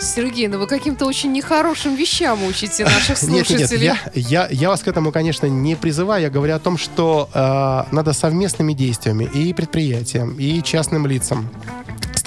[0.00, 3.86] Сергей, ну вы каким-то очень нехорошим вещам учите наших Нет, нет, нет, слушателей.
[3.86, 6.22] я, я, я вас к этому, конечно, не призываю.
[6.22, 11.46] Я говорю о том, что э, надо совместными действиями и предприятиям, и частным лицам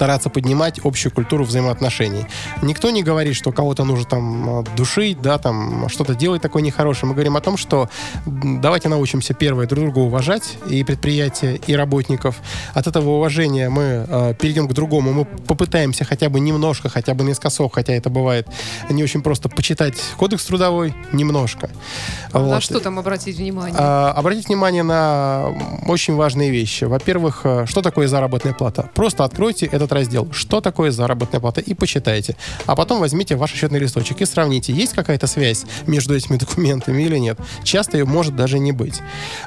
[0.00, 2.24] стараться поднимать общую культуру взаимоотношений.
[2.62, 7.10] Никто не говорит, что кого-то нужно там э, душить, да, там что-то делать такое нехорошее.
[7.10, 7.90] Мы говорим о том, что
[8.24, 12.36] давайте научимся первое друг друга уважать, и предприятия, и работников.
[12.72, 15.12] От этого уважения мы э, перейдем к другому.
[15.12, 18.48] Мы попытаемся хотя бы немножко, хотя бы наискосок, хотя это бывает
[18.88, 21.68] не очень просто, почитать кодекс трудовой немножко.
[22.32, 22.62] На Вот.
[22.62, 23.76] что там обратить внимание?
[23.78, 25.52] А, Обратите внимание на
[25.86, 26.84] очень важные вещи.
[26.84, 28.88] Во-первых, э, что такое заработная плата?
[28.94, 30.28] Просто откройте этот раздел.
[30.32, 31.60] Что такое заработная плата?
[31.60, 32.36] И почитайте.
[32.66, 37.18] А потом возьмите ваш счетный листочек и сравните, есть какая-то связь между этими документами или
[37.18, 37.38] нет.
[37.62, 39.00] Часто ее может даже не быть.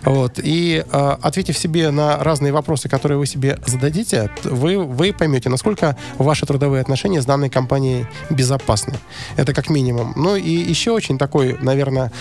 [0.03, 0.39] Вот.
[0.43, 5.97] И э, ответив себе на разные вопросы, которые вы себе зададите, вы, вы поймете, насколько
[6.17, 8.95] ваши трудовые отношения с данной компанией безопасны.
[9.37, 10.13] Это как минимум.
[10.15, 12.11] Ну и еще очень такой, наверное,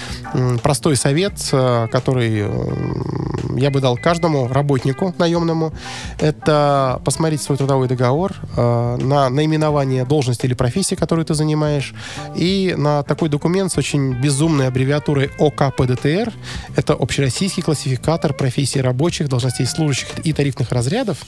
[0.62, 5.72] простой совет, э, который м, я бы дал каждому работнику наемному,
[6.18, 8.11] это посмотреть свой трудовой договор
[8.56, 11.94] э, на наименование должности или профессии, которую ты занимаешь,
[12.36, 16.32] и на такой документ с очень безумной аббревиатурой ОКПДТР,
[16.76, 21.18] это общероссийский классификатор профессий рабочих, должностей служащих и тарифных разрядов,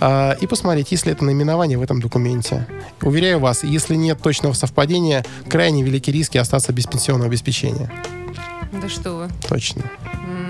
[0.00, 2.66] э, и посмотреть, есть ли это наименование в этом документе.
[3.02, 7.90] Уверяю вас, если нет точного совпадения, крайне велики риски остаться без пенсионного обеспечения.
[8.72, 9.28] Да что вы.
[9.48, 9.82] Точно.
[10.26, 10.47] М.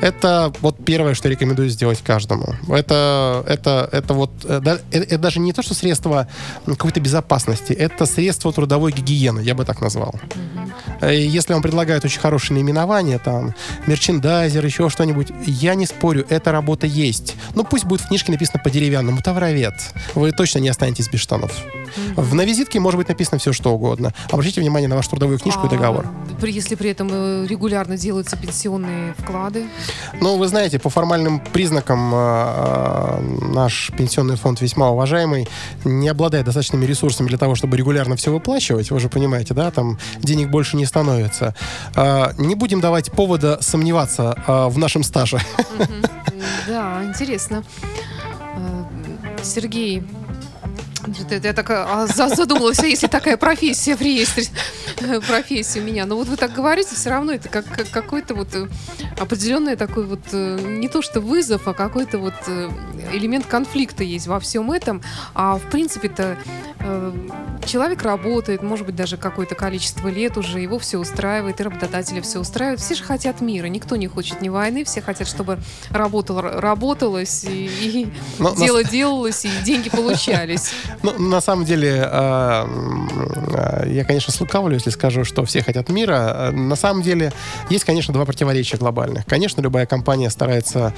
[0.00, 2.54] Это вот первое, что рекомендую сделать каждому.
[2.68, 6.28] Это, это, это вот, э, да- э, это, даже не то, что средство
[6.66, 10.14] какой-то безопасности, это средство трудовой гигиены, я бы так назвал.
[11.00, 13.54] Э, Если вам предлагают очень хорошие наименования, там,
[13.86, 17.34] мерчендайзер, еще что-нибудь, я не спорю, эта работа есть.
[17.54, 19.74] Ну, пусть будет в книжке написано по-деревянному, товаровед.
[20.14, 21.52] Вы точно не останетесь без штанов.
[22.16, 24.12] В, на визитке может быть написано все, что угодно.
[24.30, 26.06] Обратите внимание на вашу трудовую книжку и договор.
[26.06, 29.66] А, если при этом э, регулярно делаются пенсионные вклады.
[30.20, 33.20] Ну, вы знаете, по формальным признакам э, э,
[33.52, 35.48] наш пенсионный фонд весьма уважаемый,
[35.84, 38.90] не обладает достаточными ресурсами для того, чтобы регулярно все выплачивать.
[38.90, 41.54] Вы же понимаете, да, там денег больше не становится.
[41.94, 45.40] Э, не будем давать повода сомневаться э, в нашем стаже.
[46.66, 47.62] Да, интересно.
[48.56, 48.84] Э,
[49.42, 50.02] Сергей,
[51.30, 54.44] Я так а, за- задумалась, а если такая профессия в реестре,
[55.00, 56.04] э, профессия у меня.
[56.04, 58.66] Но вот вы так говорите, все равно это как, как какой-то вот э,
[59.18, 62.70] определенный такой вот, э, не то что вызов, а какой-то вот э,
[63.12, 65.02] элемент конфликта есть во всем этом.
[65.34, 66.36] А в принципе-то
[66.80, 67.12] э,
[67.64, 72.40] человек работает, может быть, даже какое-то количество лет уже, его все устраивает, и работодателя все
[72.40, 72.80] устраивает.
[72.80, 75.58] Все же хотят мира, никто не хочет ни войны, все хотят, чтобы
[75.90, 80.72] работало, работалось, и, и Но на дело делалось, и деньги получались.
[81.02, 86.50] Ну, на самом деле, я, конечно, слукавлю, если скажу, что все хотят мира.
[86.52, 87.32] На самом деле,
[87.70, 88.76] есть, конечно, два противоречия
[89.06, 89.26] глобальных.
[89.26, 90.92] Конечно, любая компания старается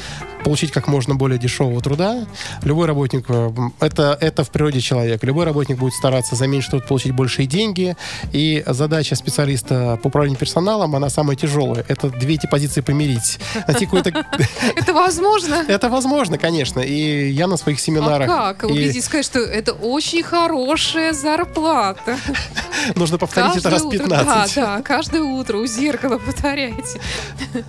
[0.45, 2.27] получить как можно более дешевого труда.
[2.63, 5.27] Любой работник, э, это, это в природе человека.
[5.27, 7.97] Любой работник будет стараться за меньше труд получить большие деньги.
[8.33, 11.85] И задача специалиста по управлению персоналом, она самая тяжелая.
[11.89, 13.39] Это две эти позиции помирить.
[13.67, 14.11] Найти какой-то...
[14.77, 15.65] Это возможно?
[15.69, 16.81] Это возможно, конечно.
[16.81, 18.29] И я на своих А семинарах...
[18.29, 18.65] как?
[18.65, 22.17] и Убедитесь, сказать, что это очень хорошая зарплата.
[22.95, 24.55] Нужно повторить это раз утро, 15.
[24.55, 27.01] Да, да, каждое утро у зеркала повторяйте.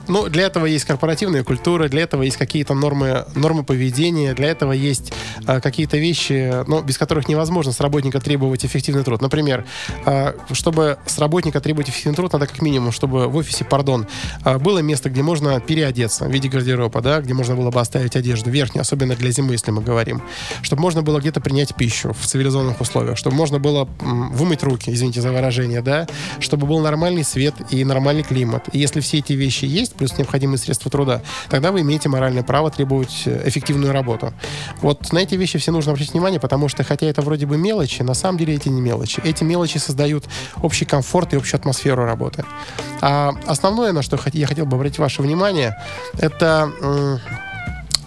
[0.07, 4.71] Ну, для этого есть корпоративная культура, для этого есть какие-то нормы, нормы поведения, для этого
[4.71, 5.11] есть
[5.45, 9.21] а, какие-то вещи, ну, без которых невозможно с работника требовать эффективный труд.
[9.21, 9.65] Например,
[10.05, 14.07] а, чтобы с работника требовать эффективный труд, надо как минимум, чтобы в офисе, пардон,
[14.43, 18.15] а, было место, где можно переодеться в виде гардероба, да, где можно было бы оставить
[18.15, 20.21] одежду верхнюю, особенно для зимы, если мы говорим.
[20.61, 24.91] Чтобы можно было где-то принять пищу в цивилизованных условиях, чтобы можно было м, вымыть руки,
[24.91, 26.07] извините за выражение, да,
[26.39, 28.69] чтобы был нормальный свет и нормальный климат.
[28.73, 32.69] И если все эти вещи есть, плюс необходимые средства труда, тогда вы имеете моральное право
[32.69, 34.33] требовать э, эффективную работу.
[34.81, 38.01] Вот на эти вещи все нужно обратить внимание, потому что, хотя это вроде бы мелочи,
[38.01, 39.21] на самом деле эти не мелочи.
[39.23, 40.25] Эти мелочи создают
[40.61, 42.45] общий комфорт и общую атмосферу работы.
[43.01, 45.75] А основное, на что я хотел бы обратить ваше внимание,
[46.19, 46.71] это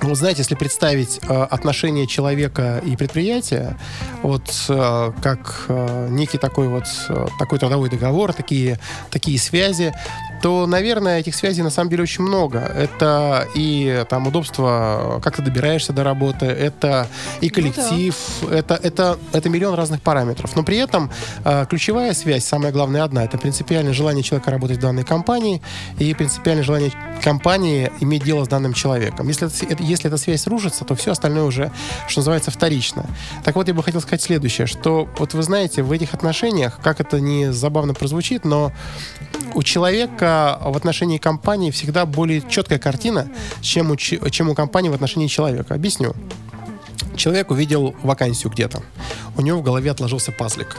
[0.03, 3.79] вот знаете, если представить э, отношение человека и предприятия,
[4.22, 9.94] вот э, как э, некий такой вот э, такой трудовой договор, такие такие связи,
[10.42, 12.59] то, наверное, этих связей на самом деле очень много.
[12.59, 17.07] Это и там удобство, как ты добираешься до работы, это
[17.40, 18.16] и коллектив,
[18.50, 20.57] это, это, это миллион разных параметров.
[20.57, 21.11] Но при этом
[21.44, 25.62] э, ключевая связь, самая главная одна, это принципиальное желание человека работать в данной компании
[25.98, 26.90] и принципиальное желание
[27.22, 29.28] компании иметь дело с данным человеком.
[29.28, 31.70] Если, это- если эта связь рушится, то все остальное уже,
[32.09, 33.07] что называется, вторично.
[33.44, 37.00] Так вот, я бы хотел сказать следующее, что вот вы знаете, в этих отношениях, как
[37.00, 38.72] это не забавно прозвучит, но
[39.55, 43.29] у человека в отношении компании всегда более четкая картина,
[43.61, 45.75] чем у, чем у компании в отношении человека.
[45.75, 46.14] Объясню.
[47.16, 48.83] Человек увидел вакансию где-то.
[49.37, 50.77] У него в голове отложился пазлик.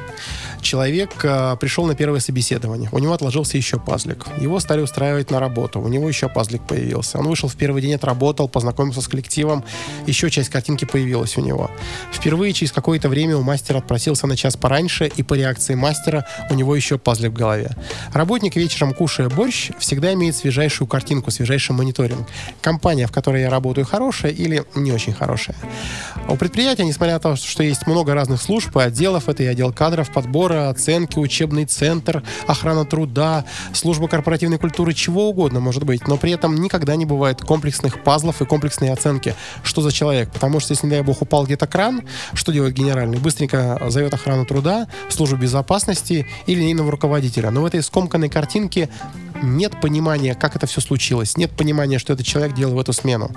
[0.61, 2.89] Человек э, пришел на первое собеседование.
[2.91, 4.25] У него отложился еще пазлик.
[4.39, 5.81] Его стали устраивать на работу.
[5.81, 7.17] У него еще пазлик появился.
[7.19, 9.63] Он вышел в первый день, отработал, познакомился с коллективом.
[10.07, 11.69] Еще часть картинки появилась у него.
[12.11, 16.53] Впервые через какое-то время у мастера отпросился на час пораньше, и по реакции мастера у
[16.53, 17.71] него еще пазлик в голове.
[18.13, 22.27] Работник вечером, кушая борщ, всегда имеет свежайшую картинку, свежайший мониторинг.
[22.61, 25.57] Компания, в которой я работаю, хорошая или не очень хорошая.
[26.33, 29.71] У предприятия, несмотря на то, что есть много разных служб и отделов, это и отдел
[29.71, 36.17] кадров, подбора, оценки, учебный центр, охрана труда, служба корпоративной культуры, чего угодно может быть, но
[36.17, 40.31] при этом никогда не бывает комплексных пазлов и комплексной оценки, что за человек.
[40.31, 42.01] Потому что, если, не дай бог, упал где-то кран,
[42.33, 43.19] что делает генеральный?
[43.19, 47.51] Быстренько зовет охрану труда, службу безопасности или линейного руководителя.
[47.51, 48.89] Но в этой скомканной картинке
[49.43, 53.31] нет понимания, как это все случилось, нет понимания, что этот человек делал в эту смену.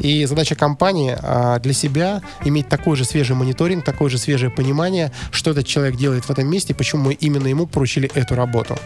[0.00, 5.12] И задача компании а, для себя иметь такой же свежий мониторинг, такое же свежее понимание,
[5.30, 8.76] что этот человек делает в этом месте, почему мы именно ему поручили эту работу.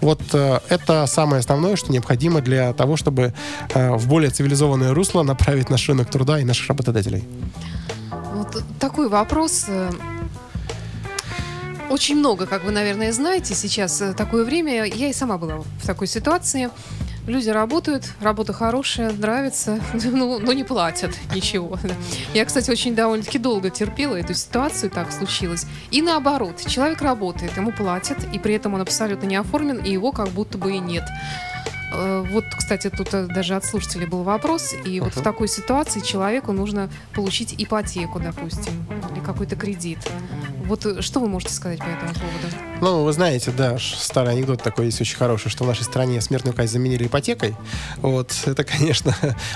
[0.00, 3.32] Вот э, это самое основное, что необходимо для того, чтобы
[3.74, 7.24] э, в более цивилизованное русло направить наш рынок труда и наших работодателей.
[8.34, 9.66] Вот такой вопрос.
[11.88, 14.84] Очень много, как вы, наверное, знаете, сейчас э, такое время.
[14.84, 16.70] Я и сама была в такой ситуации.
[17.26, 21.78] Люди работают, работа хорошая, нравится, ну, но не платят ничего.
[22.34, 25.66] Я, кстати, очень довольно-таки долго терпела эту ситуацию, так случилось.
[25.90, 30.12] И наоборот, человек работает, ему платят, и при этом он абсолютно не оформлен, и его
[30.12, 31.04] как будто бы и нет.
[31.92, 36.00] Э, Вот, кстати, тут э, даже от слушателей был вопрос, и вот в такой ситуации
[36.00, 38.72] человеку нужно получить ипотеку, допустим,
[39.14, 39.98] или какой-то кредит.
[40.66, 42.56] Вот э, что вы можете сказать по этому поводу?
[42.80, 46.54] Ну, вы знаете, да, старый анекдот такой есть очень хороший, что в нашей стране смертную
[46.54, 47.54] казнь заменили ипотекой.
[47.98, 49.14] Вот, это, конечно,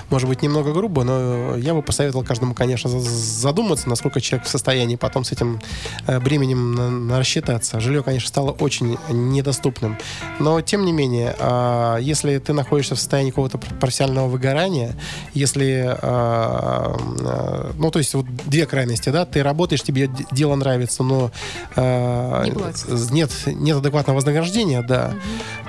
[0.09, 4.51] может быть немного грубо, но я бы посоветовал каждому, конечно, за- задуматься, насколько человек в
[4.51, 5.61] состоянии потом с этим
[6.07, 7.81] бременем рассчитаться.
[7.81, 9.99] Жилье, конечно, стало очень недоступным.
[10.39, 14.95] Но, тем не менее, а, если ты находишься в состоянии какого-то пр- профессионального выгорания,
[15.35, 21.03] если, а, а, ну, то есть вот две крайности, да, ты работаешь, тебе дело нравится,
[21.03, 21.31] но
[21.77, 23.11] а, Не платят.
[23.11, 25.14] нет, нет адекватного вознаграждения, да.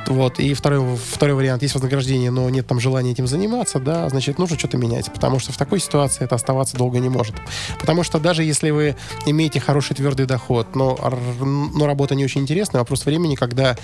[0.08, 0.40] Вот.
[0.40, 4.58] И второй, второй вариант, есть вознаграждение, но нет там желания этим заниматься, да, значит, нужно
[4.58, 7.36] что-то менять, потому что в такой ситуации это оставаться долго не может.
[7.80, 8.96] Потому что даже если вы
[9.26, 10.98] имеете хороший твердый доход, но,
[11.40, 13.78] но работа не очень интересная, вопрос времени, когда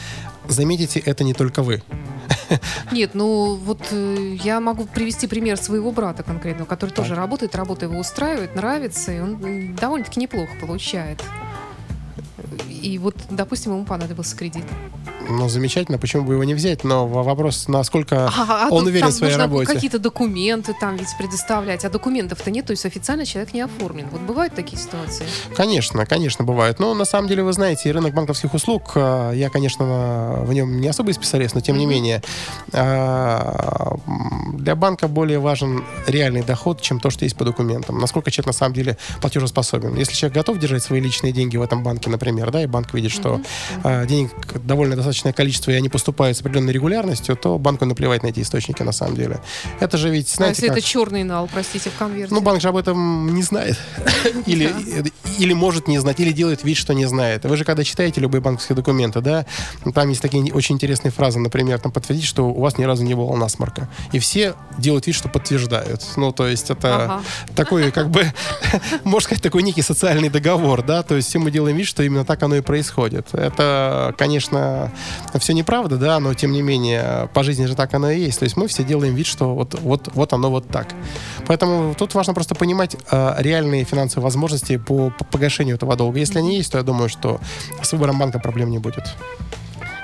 [0.47, 1.83] заметите, это не только вы.
[2.91, 7.17] Нет, ну вот э, я могу привести пример своего брата конкретно, который тоже Так.
[7.17, 11.23] работает, работа его устраивает, нравится, и он довольно-таки неплохо получает.
[12.69, 14.65] И вот, допустим, ему понадобился кредит.
[15.29, 19.11] Ну, замечательно, почему бы его не взять, но вопрос, насколько А, а он уверен в
[19.11, 19.65] своей работе.
[19.71, 24.07] какие-то документы там ведь предоставлять, а документов-то нет, то есть официально человек не оформлен.
[24.11, 25.25] Вот бывают такие ситуации.
[25.55, 26.79] Конечно, конечно, бывает.
[26.79, 30.87] Но на самом деле, вы знаете, рынок банковских услуг, а, я, конечно, в нем не
[30.87, 32.21] особый специалист, но тем не менее,
[32.73, 37.97] м, для банка более важен реальный доход, чем то, что есть по документам.
[37.99, 39.95] Насколько человек на самом деле платежеспособен.
[39.95, 43.11] Если человек готов держать свои личные деньги в этом банке, например, да, и банк видит,
[43.11, 43.41] что
[43.83, 44.31] а, денег
[44.63, 48.83] довольно достаточное количество, и они поступают с определенной регулярностью, то банку наплевать на эти источники
[48.83, 49.39] на самом деле.
[49.79, 50.77] Это же ведь, а знаете, если как...
[50.77, 52.33] это черный нал, простите, в конверте?
[52.33, 53.77] Ну, банк же об этом не знает.
[54.45, 54.73] Или,
[55.39, 57.43] или может не знать, или делает вид, что не знает.
[57.45, 59.45] Вы же когда читаете любые банковские документы, да,
[59.93, 63.13] там есть такие очень интересные фразы, например, там подтвердить, что у вас ни разу не
[63.15, 63.89] было насморка.
[64.11, 66.03] И все делают вид, что подтверждают.
[66.15, 67.21] Ну, то есть это Ага.
[67.55, 68.31] такой, как бы,
[69.03, 72.25] можно сказать, такой некий социальный договор, да, то есть все мы делаем вид, что именно
[72.25, 73.27] так оно и происходит.
[73.33, 74.91] Это, конечно,
[75.39, 78.39] все неправда, да, но тем не менее, по жизни же так оно и есть.
[78.39, 80.87] То есть мы все делаем вид, что вот, вот, вот оно вот так.
[81.45, 86.19] Поэтому тут важно просто понимать э, реальные финансовые возможности по, по погашению этого долга.
[86.19, 87.39] Если они есть, то я думаю, что
[87.81, 89.03] с выбором банка проблем не будет.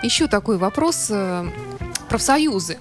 [0.03, 1.07] Еще такой вопрос.
[1.09, 1.49] э,
[2.09, 2.77] Профсоюзы.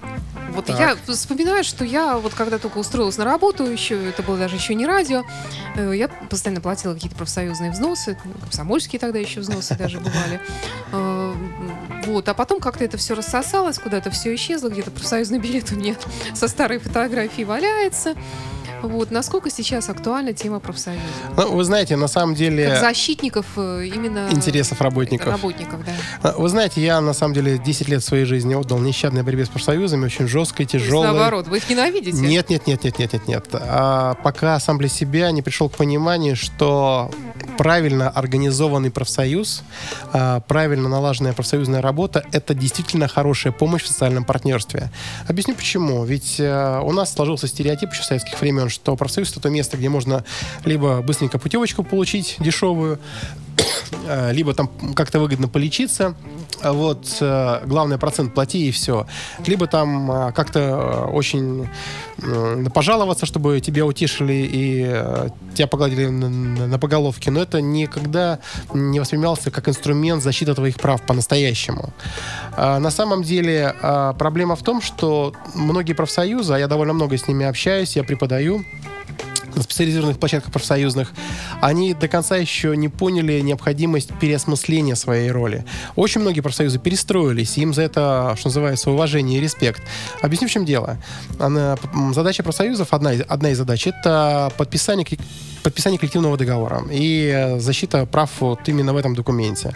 [0.53, 0.79] Вот Так.
[0.79, 4.75] я вспоминаю, что я вот когда только устроилась на работу, еще это было даже еще
[4.75, 5.23] не радио,
[5.75, 10.39] э, я постоянно платила какие-то профсоюзные взносы, ну, комсомольские тогда еще взносы даже бывали.
[10.91, 11.33] Э,
[12.05, 15.95] Вот, а потом как-то это все рассосалось, куда-то все исчезло, где-то профсоюзный билет у меня
[16.33, 18.15] со старой фотографией валяется.
[18.83, 21.01] Вот, насколько сейчас актуальна тема профсоюза?
[21.37, 22.69] Ну, вы знаете, на самом деле...
[22.69, 25.27] Как защитников э, именно Интересов работников.
[25.27, 25.91] работников, да.
[26.21, 29.49] А, Вы знаете, я на самом деле 10 лет своей жизни отдал нещадной борьбе с
[29.49, 31.07] профсоюзами, очень жесткой, То тяжелой.
[31.07, 32.17] наоборот, вы их ненавидите?
[32.17, 33.47] Нет, нет, нет, нет, нет, нет, нет.
[33.53, 37.09] А пока сам для себя не пришел к пониманию, что
[37.57, 39.63] правильно организованный профсоюз,
[40.11, 44.91] а, правильно налаженная профсоюзная работа– это действительно хорошая помощь в социальном партнерстве.
[45.27, 46.03] Объясню почему.
[46.03, 49.89] Ведь э, у нас сложился стереотип еще советских времен, что профсоюз– это то место, где
[49.89, 50.25] можно
[50.65, 52.99] либо быстренько путевочку получить дешевую,
[54.31, 56.15] либо там как-то выгодно полечиться,
[56.71, 59.05] вот э, главное процент плати и все,
[59.45, 61.67] либо там э, как-то э, очень
[62.21, 68.39] э, пожаловаться, чтобы тебя утешили и э, тебя погладили на, поголовке, но это никогда
[68.73, 71.93] не воспринимался как инструмент защиты твоих прав по-настоящему.
[72.57, 73.73] А на самом деле
[74.17, 78.65] проблема в том, что многие профсоюзы, а я довольно много с ними общаюсь, я преподаю,
[79.61, 81.11] специализированных площадках профсоюзных,
[81.61, 85.65] они до конца еще не поняли необходимость переосмысления своей роли.
[85.95, 89.81] Очень многие профсоюзы перестроились, им за это, что называется, уважение и респект.
[90.21, 90.97] Объясню, в чем дело.
[92.13, 95.05] Задача профсоюзов, одна одна из задач, это подписание,
[95.63, 99.73] подписание коллективного договора и э, защита прав вот именно в этом документе.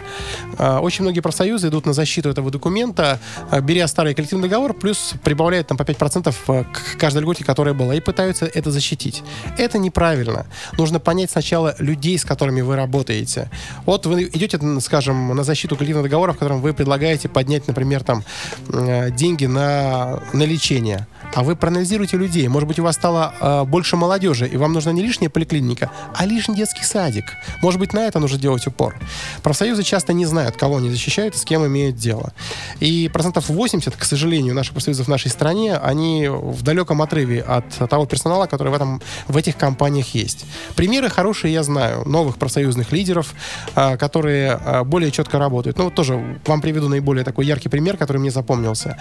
[0.58, 3.18] А, Очень многие профсоюзы идут на защиту этого документа,
[3.50, 7.74] а, беря старый коллективный договор, плюс прибавляют там по 5% э, к каждой льготе, которая
[7.74, 9.22] была, и пытаются это защитить.
[9.56, 10.46] Это неправильно.
[10.76, 13.50] Нужно понять сначала людей, с которыми вы работаете.
[13.86, 18.24] Вот вы идете, скажем, на защиту коллективного договора, в котором вы предлагаете поднять, например, там,
[18.72, 21.06] э, деньги на, на лечение.
[21.34, 22.48] А вы проанализируйте людей.
[22.48, 26.26] Может быть, у вас стало э, больше молодежи, и вам нужна не лишняя поликлиника, а
[26.26, 27.24] лишний детский садик.
[27.62, 28.96] Может быть, на это нужно делать упор.
[29.42, 32.32] Профсоюзы часто не знают, кого они защищают и с кем имеют дело.
[32.80, 37.68] И процентов 80, к сожалению, наших профсоюзов в нашей стране, они в далеком отрыве от
[37.88, 40.46] того персонала, который в, этом, в этих компаниях есть.
[40.76, 42.08] Примеры хорошие я знаю.
[42.08, 43.34] Новых профсоюзных лидеров,
[43.74, 45.78] э, которые э, более четко работают.
[45.78, 48.98] Ну, вот тоже вам приведу наиболее такой яркий пример, который мне запомнился.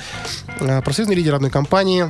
[0.59, 2.05] Э, профсоюзный лидер одной компании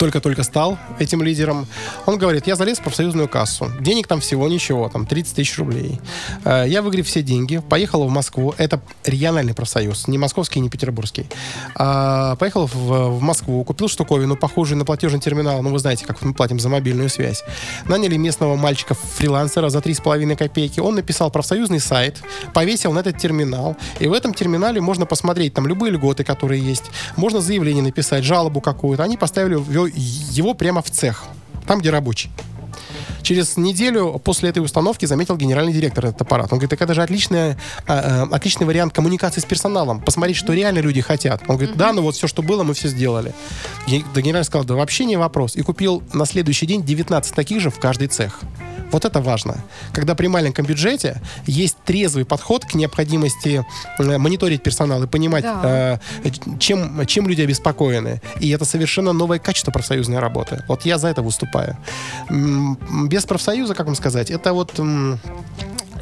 [0.00, 1.66] только-только стал этим лидером.
[2.06, 3.70] Он говорит, я залез в профсоюзную кассу.
[3.80, 6.00] Денег там всего ничего, там 30 тысяч рублей.
[6.46, 8.54] Э, Я выиграв все деньги, поехал в Москву.
[8.56, 11.26] Это региональный профсоюз, не московский, не петербургский.
[11.74, 15.62] А, Поехал в Москву, купил штуковину, похожую на платежный терминал.
[15.62, 17.44] Ну, вы знаете, как мы платим за мобильную связь.
[17.86, 20.80] Наняли местного мальчика-фрилансера за 3,5 копейки.
[20.80, 22.22] Он написал профсоюзный сайт,
[22.54, 23.76] повесил на этот терминал.
[23.98, 26.84] И в этом терминале можно посмотреть там любые льготы, которые есть.
[27.16, 29.02] Можно заявление написать, жалобу какую-то.
[29.02, 29.70] Они поставили его-
[30.54, 31.24] прямо в цех,
[31.66, 32.30] там, где рабочий.
[33.22, 36.52] Через неделю после этой установки заметил генеральный директор этот аппарат.
[36.52, 40.00] Он говорит, так это же отличная, а, а, отличный вариант коммуникации с персоналом.
[40.00, 41.42] Посмотреть, что реально люди хотят.
[41.48, 43.32] Он говорит, да, ну вот все, что было, мы все сделали.
[43.86, 45.56] Генеральный сказал, да вообще не вопрос.
[45.56, 48.40] И купил на следующий день 19 таких же в каждый цех.
[48.92, 49.56] Вот это важно.
[49.92, 53.64] Когда при маленьком бюджете есть трезвый подход к необходимости
[53.98, 56.00] э, мониторить персонал и понимать, Да.
[56.24, 58.20] э, чем, чем люди обеспокоены.
[58.40, 60.64] И это совершенно новое качество профсоюзной работы.
[60.68, 61.76] Вот я за это выступаю.
[63.10, 64.78] Без профсоюза, как вам сказать, это вот...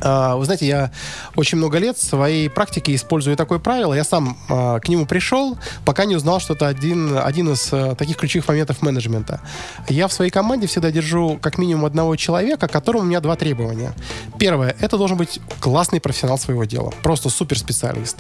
[0.00, 0.90] а, Вы знаете, я
[1.36, 3.94] очень много лет в своей практике использую такое правило.
[3.94, 7.94] Я сам а, к нему пришел, пока не узнал, что это один, один из а,
[7.94, 9.40] таких ключевых моментов менеджмента.
[9.88, 13.92] Я в своей команде всегда держу как минимум одного человека, которому у меня два требования.
[14.38, 18.18] Первое, это должен быть классный профессионал своего дела, просто суперспециалист.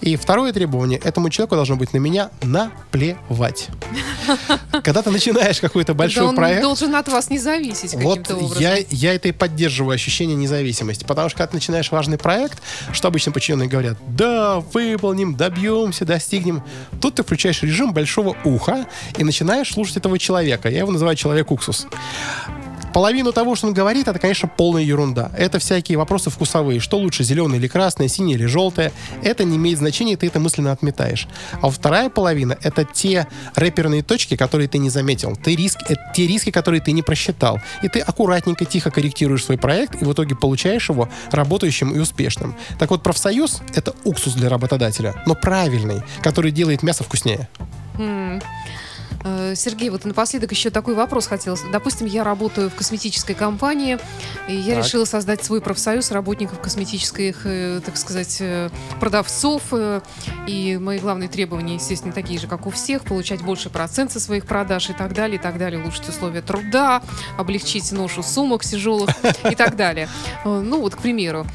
[0.00, 3.68] И второе требование, этому человеку должно быть на меня наплевать.
[4.82, 6.62] Когда ты начинаешь какой-то большой он проект...
[6.62, 11.04] должен от вас не зависеть Вот я, я это и поддерживаю, ощущение независимости.
[11.18, 12.62] Потому что когда ты начинаешь важный проект,
[12.92, 16.62] что обычно подчиненные говорят, да, выполним, добьемся, достигнем.
[17.00, 20.68] Тут ты включаешь режим большого уха и начинаешь слушать этого человека.
[20.68, 21.88] Я его называю человек-уксус.
[22.92, 25.30] Половину того, что он говорит, это, конечно, полная ерунда.
[25.36, 26.80] Это всякие вопросы вкусовые.
[26.80, 28.92] Что лучше, зеленое или красное, синее или желтое.
[29.22, 31.28] Это не имеет значения, ты это мысленно отметаешь.
[31.60, 35.36] А вторая половина— это те рэперные точки, которые ты не заметил.
[35.36, 37.60] Ты риск, это те риски, которые ты не просчитал.
[37.82, 42.56] И ты аккуратненько, тихо корректируешь свой проект, и в итоге получаешь его работающим и успешным.
[42.78, 47.48] Так вот, профсоюз— это уксус для работодателя, но правильный, который делает мясо вкуснее.
[49.24, 51.62] Э, Сергей, вот напоследок еще такой вопрос хотелось.
[51.72, 53.98] Допустим, я работаю в косметической компании,
[54.48, 54.84] и я Так.
[54.84, 59.62] решила создать свой профсоюз работников косметических, э, так сказать, э, продавцов.
[60.46, 63.02] И мои главные требования, естественно, такие же, как у всех.
[63.02, 65.80] Получать больше процент со своих продаж и так далее, и так далее.
[65.80, 67.02] Улучшить условия труда,
[67.36, 69.10] облегчить ношу сумок тяжелых
[69.50, 70.08] и так далее.
[70.44, 71.46] Ну вот, к примеру,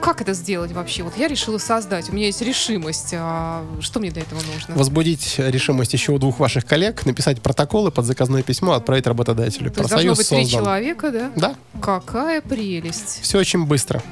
[0.00, 1.02] как это сделать вообще?
[1.02, 3.10] Вот я решила создать, у меня есть решимость.
[3.12, 4.74] А что мне для этого нужно?
[4.74, 9.70] Возбудить решимость еще у двух ваших коллег, написать протоколы под заказное письмо, отправить работодателю.
[9.70, 10.60] То есть должно Профсоюз быть три создан.
[10.60, 11.30] человека, да?
[11.36, 13.20] Да, Какая прелесть.
[13.22, 14.02] все очень быстро.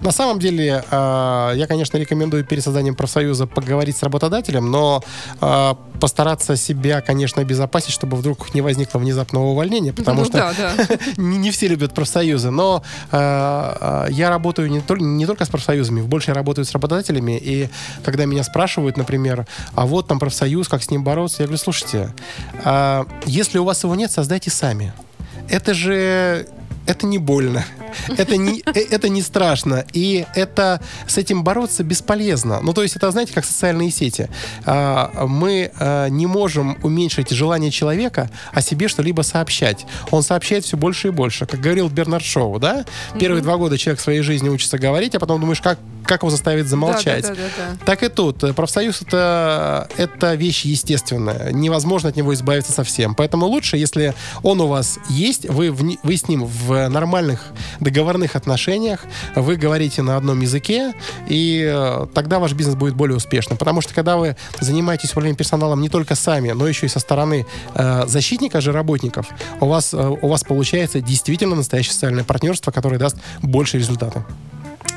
[0.00, 5.02] На самом деле, э, я, конечно, рекомендую перед созданием профсоюза поговорить с работодателем, но
[5.40, 10.52] э, постараться себя, конечно, обезопасить, чтобы вдруг не возникло внезапного увольнения, потому ну, что да,
[10.52, 10.98] да.
[11.16, 12.82] не, не все любят профсоюзы, но
[13.12, 17.38] э, э, я работаю не, тол- не только с профсоюзами, больше я работаю с работодателями,
[17.40, 17.68] и
[18.04, 19.46] когда меня спрашивают, например,
[19.76, 22.12] а вот там профсоюз, как с ним бороться, я говорю, слушайте,
[22.64, 24.92] э, если у вас его нет, создайте сами.
[25.48, 26.48] Это же
[26.86, 27.64] это не больно,
[28.16, 32.60] это не, э, это не страшно, и это с этим бороться бесполезно.
[32.62, 34.28] Ну, то есть это, знаете, как социальные сети.
[34.64, 39.86] А, Мы а, не можем уменьшить желание человека о себе что-либо сообщать.
[40.10, 41.46] Он сообщает все больше и больше.
[41.46, 42.84] Как говорил Бернард Шоу, да?
[43.18, 46.30] Первые два года человек в своей жизни учится говорить, а потом думаешь, как, как его
[46.30, 47.22] заставить замолчать.
[47.22, 47.84] Да, да, да, да, да.
[47.84, 48.42] Так и тут.
[48.44, 51.52] Э, Профсоюз это, это вещь естественная.
[51.52, 53.14] Невозможно от него избавиться совсем.
[53.14, 57.52] Поэтому лучше, если он у вас есть, вы, в вы с ним в нормальных
[57.82, 59.00] договорных отношениях,
[59.34, 60.94] вы говорите на одном языке,
[61.28, 63.58] и э, тогда ваш бизнес будет более успешным.
[63.58, 67.46] Потому что когда вы занимаетесь управлением персоналом не только сами, но еще и со стороны
[67.74, 69.28] э, защитника же работников,
[69.60, 74.24] у вас, э, у вас получается действительно настоящее социальное партнерство, которое даст больше результата.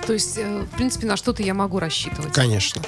[0.06, 2.32] То есть, э, в принципе, на что-то я могу рассчитывать.
[2.34, 2.82] Конечно.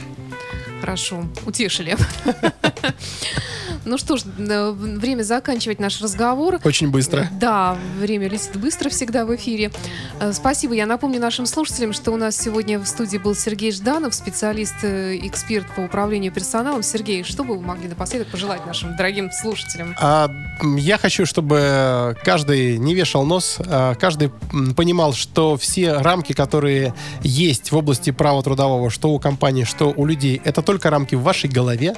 [0.82, 1.98] Хорошо, утешили.
[3.88, 6.60] Ну что ж, время заканчивать наш разговор.
[6.66, 7.30] Очень быстро.
[7.40, 9.72] Да, время летит быстро всегда в эфире.
[10.20, 10.74] Э, Спасибо.
[10.74, 15.18] Я напомню нашим слушателям, что у нас сегодня в студии был Сергей Жданов, специалист, э,
[15.26, 16.84] эксперт по управлению персоналом.
[16.84, 19.96] Сергей, что бы вы могли напоследок пожелать нашим дорогим слушателям?
[20.02, 20.30] А,
[20.76, 24.32] я хочу, чтобы каждый не вешал нос, а каждый
[24.76, 30.06] понимал, что все рамки, которые есть в области права трудового, что у компании, что у
[30.06, 31.96] людей, это только рамки в вашей голове.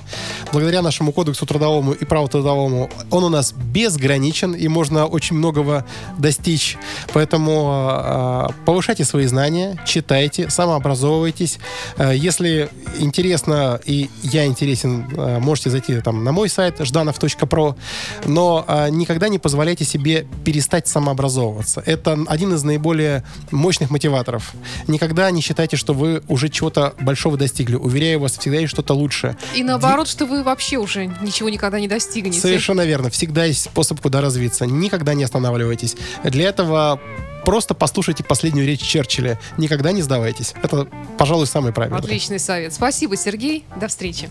[0.53, 5.87] Благодаря нашему кодексу трудовому и праву трудовому он у нас безграничен, и можно очень многого
[6.19, 6.77] достичь.
[7.11, 11.57] Поэтому а, повышайте свои знания, читайте, самообразовывайтесь.
[11.97, 17.75] А, Если интересно и я интересен, а, можете зайти там на мой сайт жданов.про,
[18.25, 21.81] но а, никогда не позволяйте себе перестать самообразовываться.
[21.87, 24.53] Это один из наиболее мощных мотиваторов.
[24.87, 27.73] Никогда не считайте, что вы уже чего-то большого достигли.
[27.75, 29.37] Уверяю вас, всегда есть что-то лучше.
[29.55, 32.39] И наоборот, что вы вообще уже ничего никогда не достигнете.
[32.39, 33.09] Совершенно верно.
[33.09, 34.65] Всегда есть способ, куда развиться.
[34.65, 35.95] Никогда не останавливайтесь.
[36.23, 36.99] Для этого
[37.45, 39.39] просто послушайте последнюю речь Черчилля.
[39.57, 40.53] Никогда не сдавайтесь.
[40.61, 40.87] Это,
[41.17, 41.99] пожалуй, самый правильный.
[41.99, 42.73] Отличный совет.
[42.73, 43.65] Спасибо, Сергей.
[43.79, 44.29] До встречи.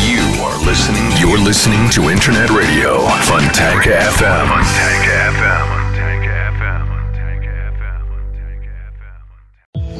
[0.00, 1.10] You are listening.
[1.20, 4.46] You're listening to Internet Radio Fontanka FM.
[4.46, 5.87] Fontanka FM.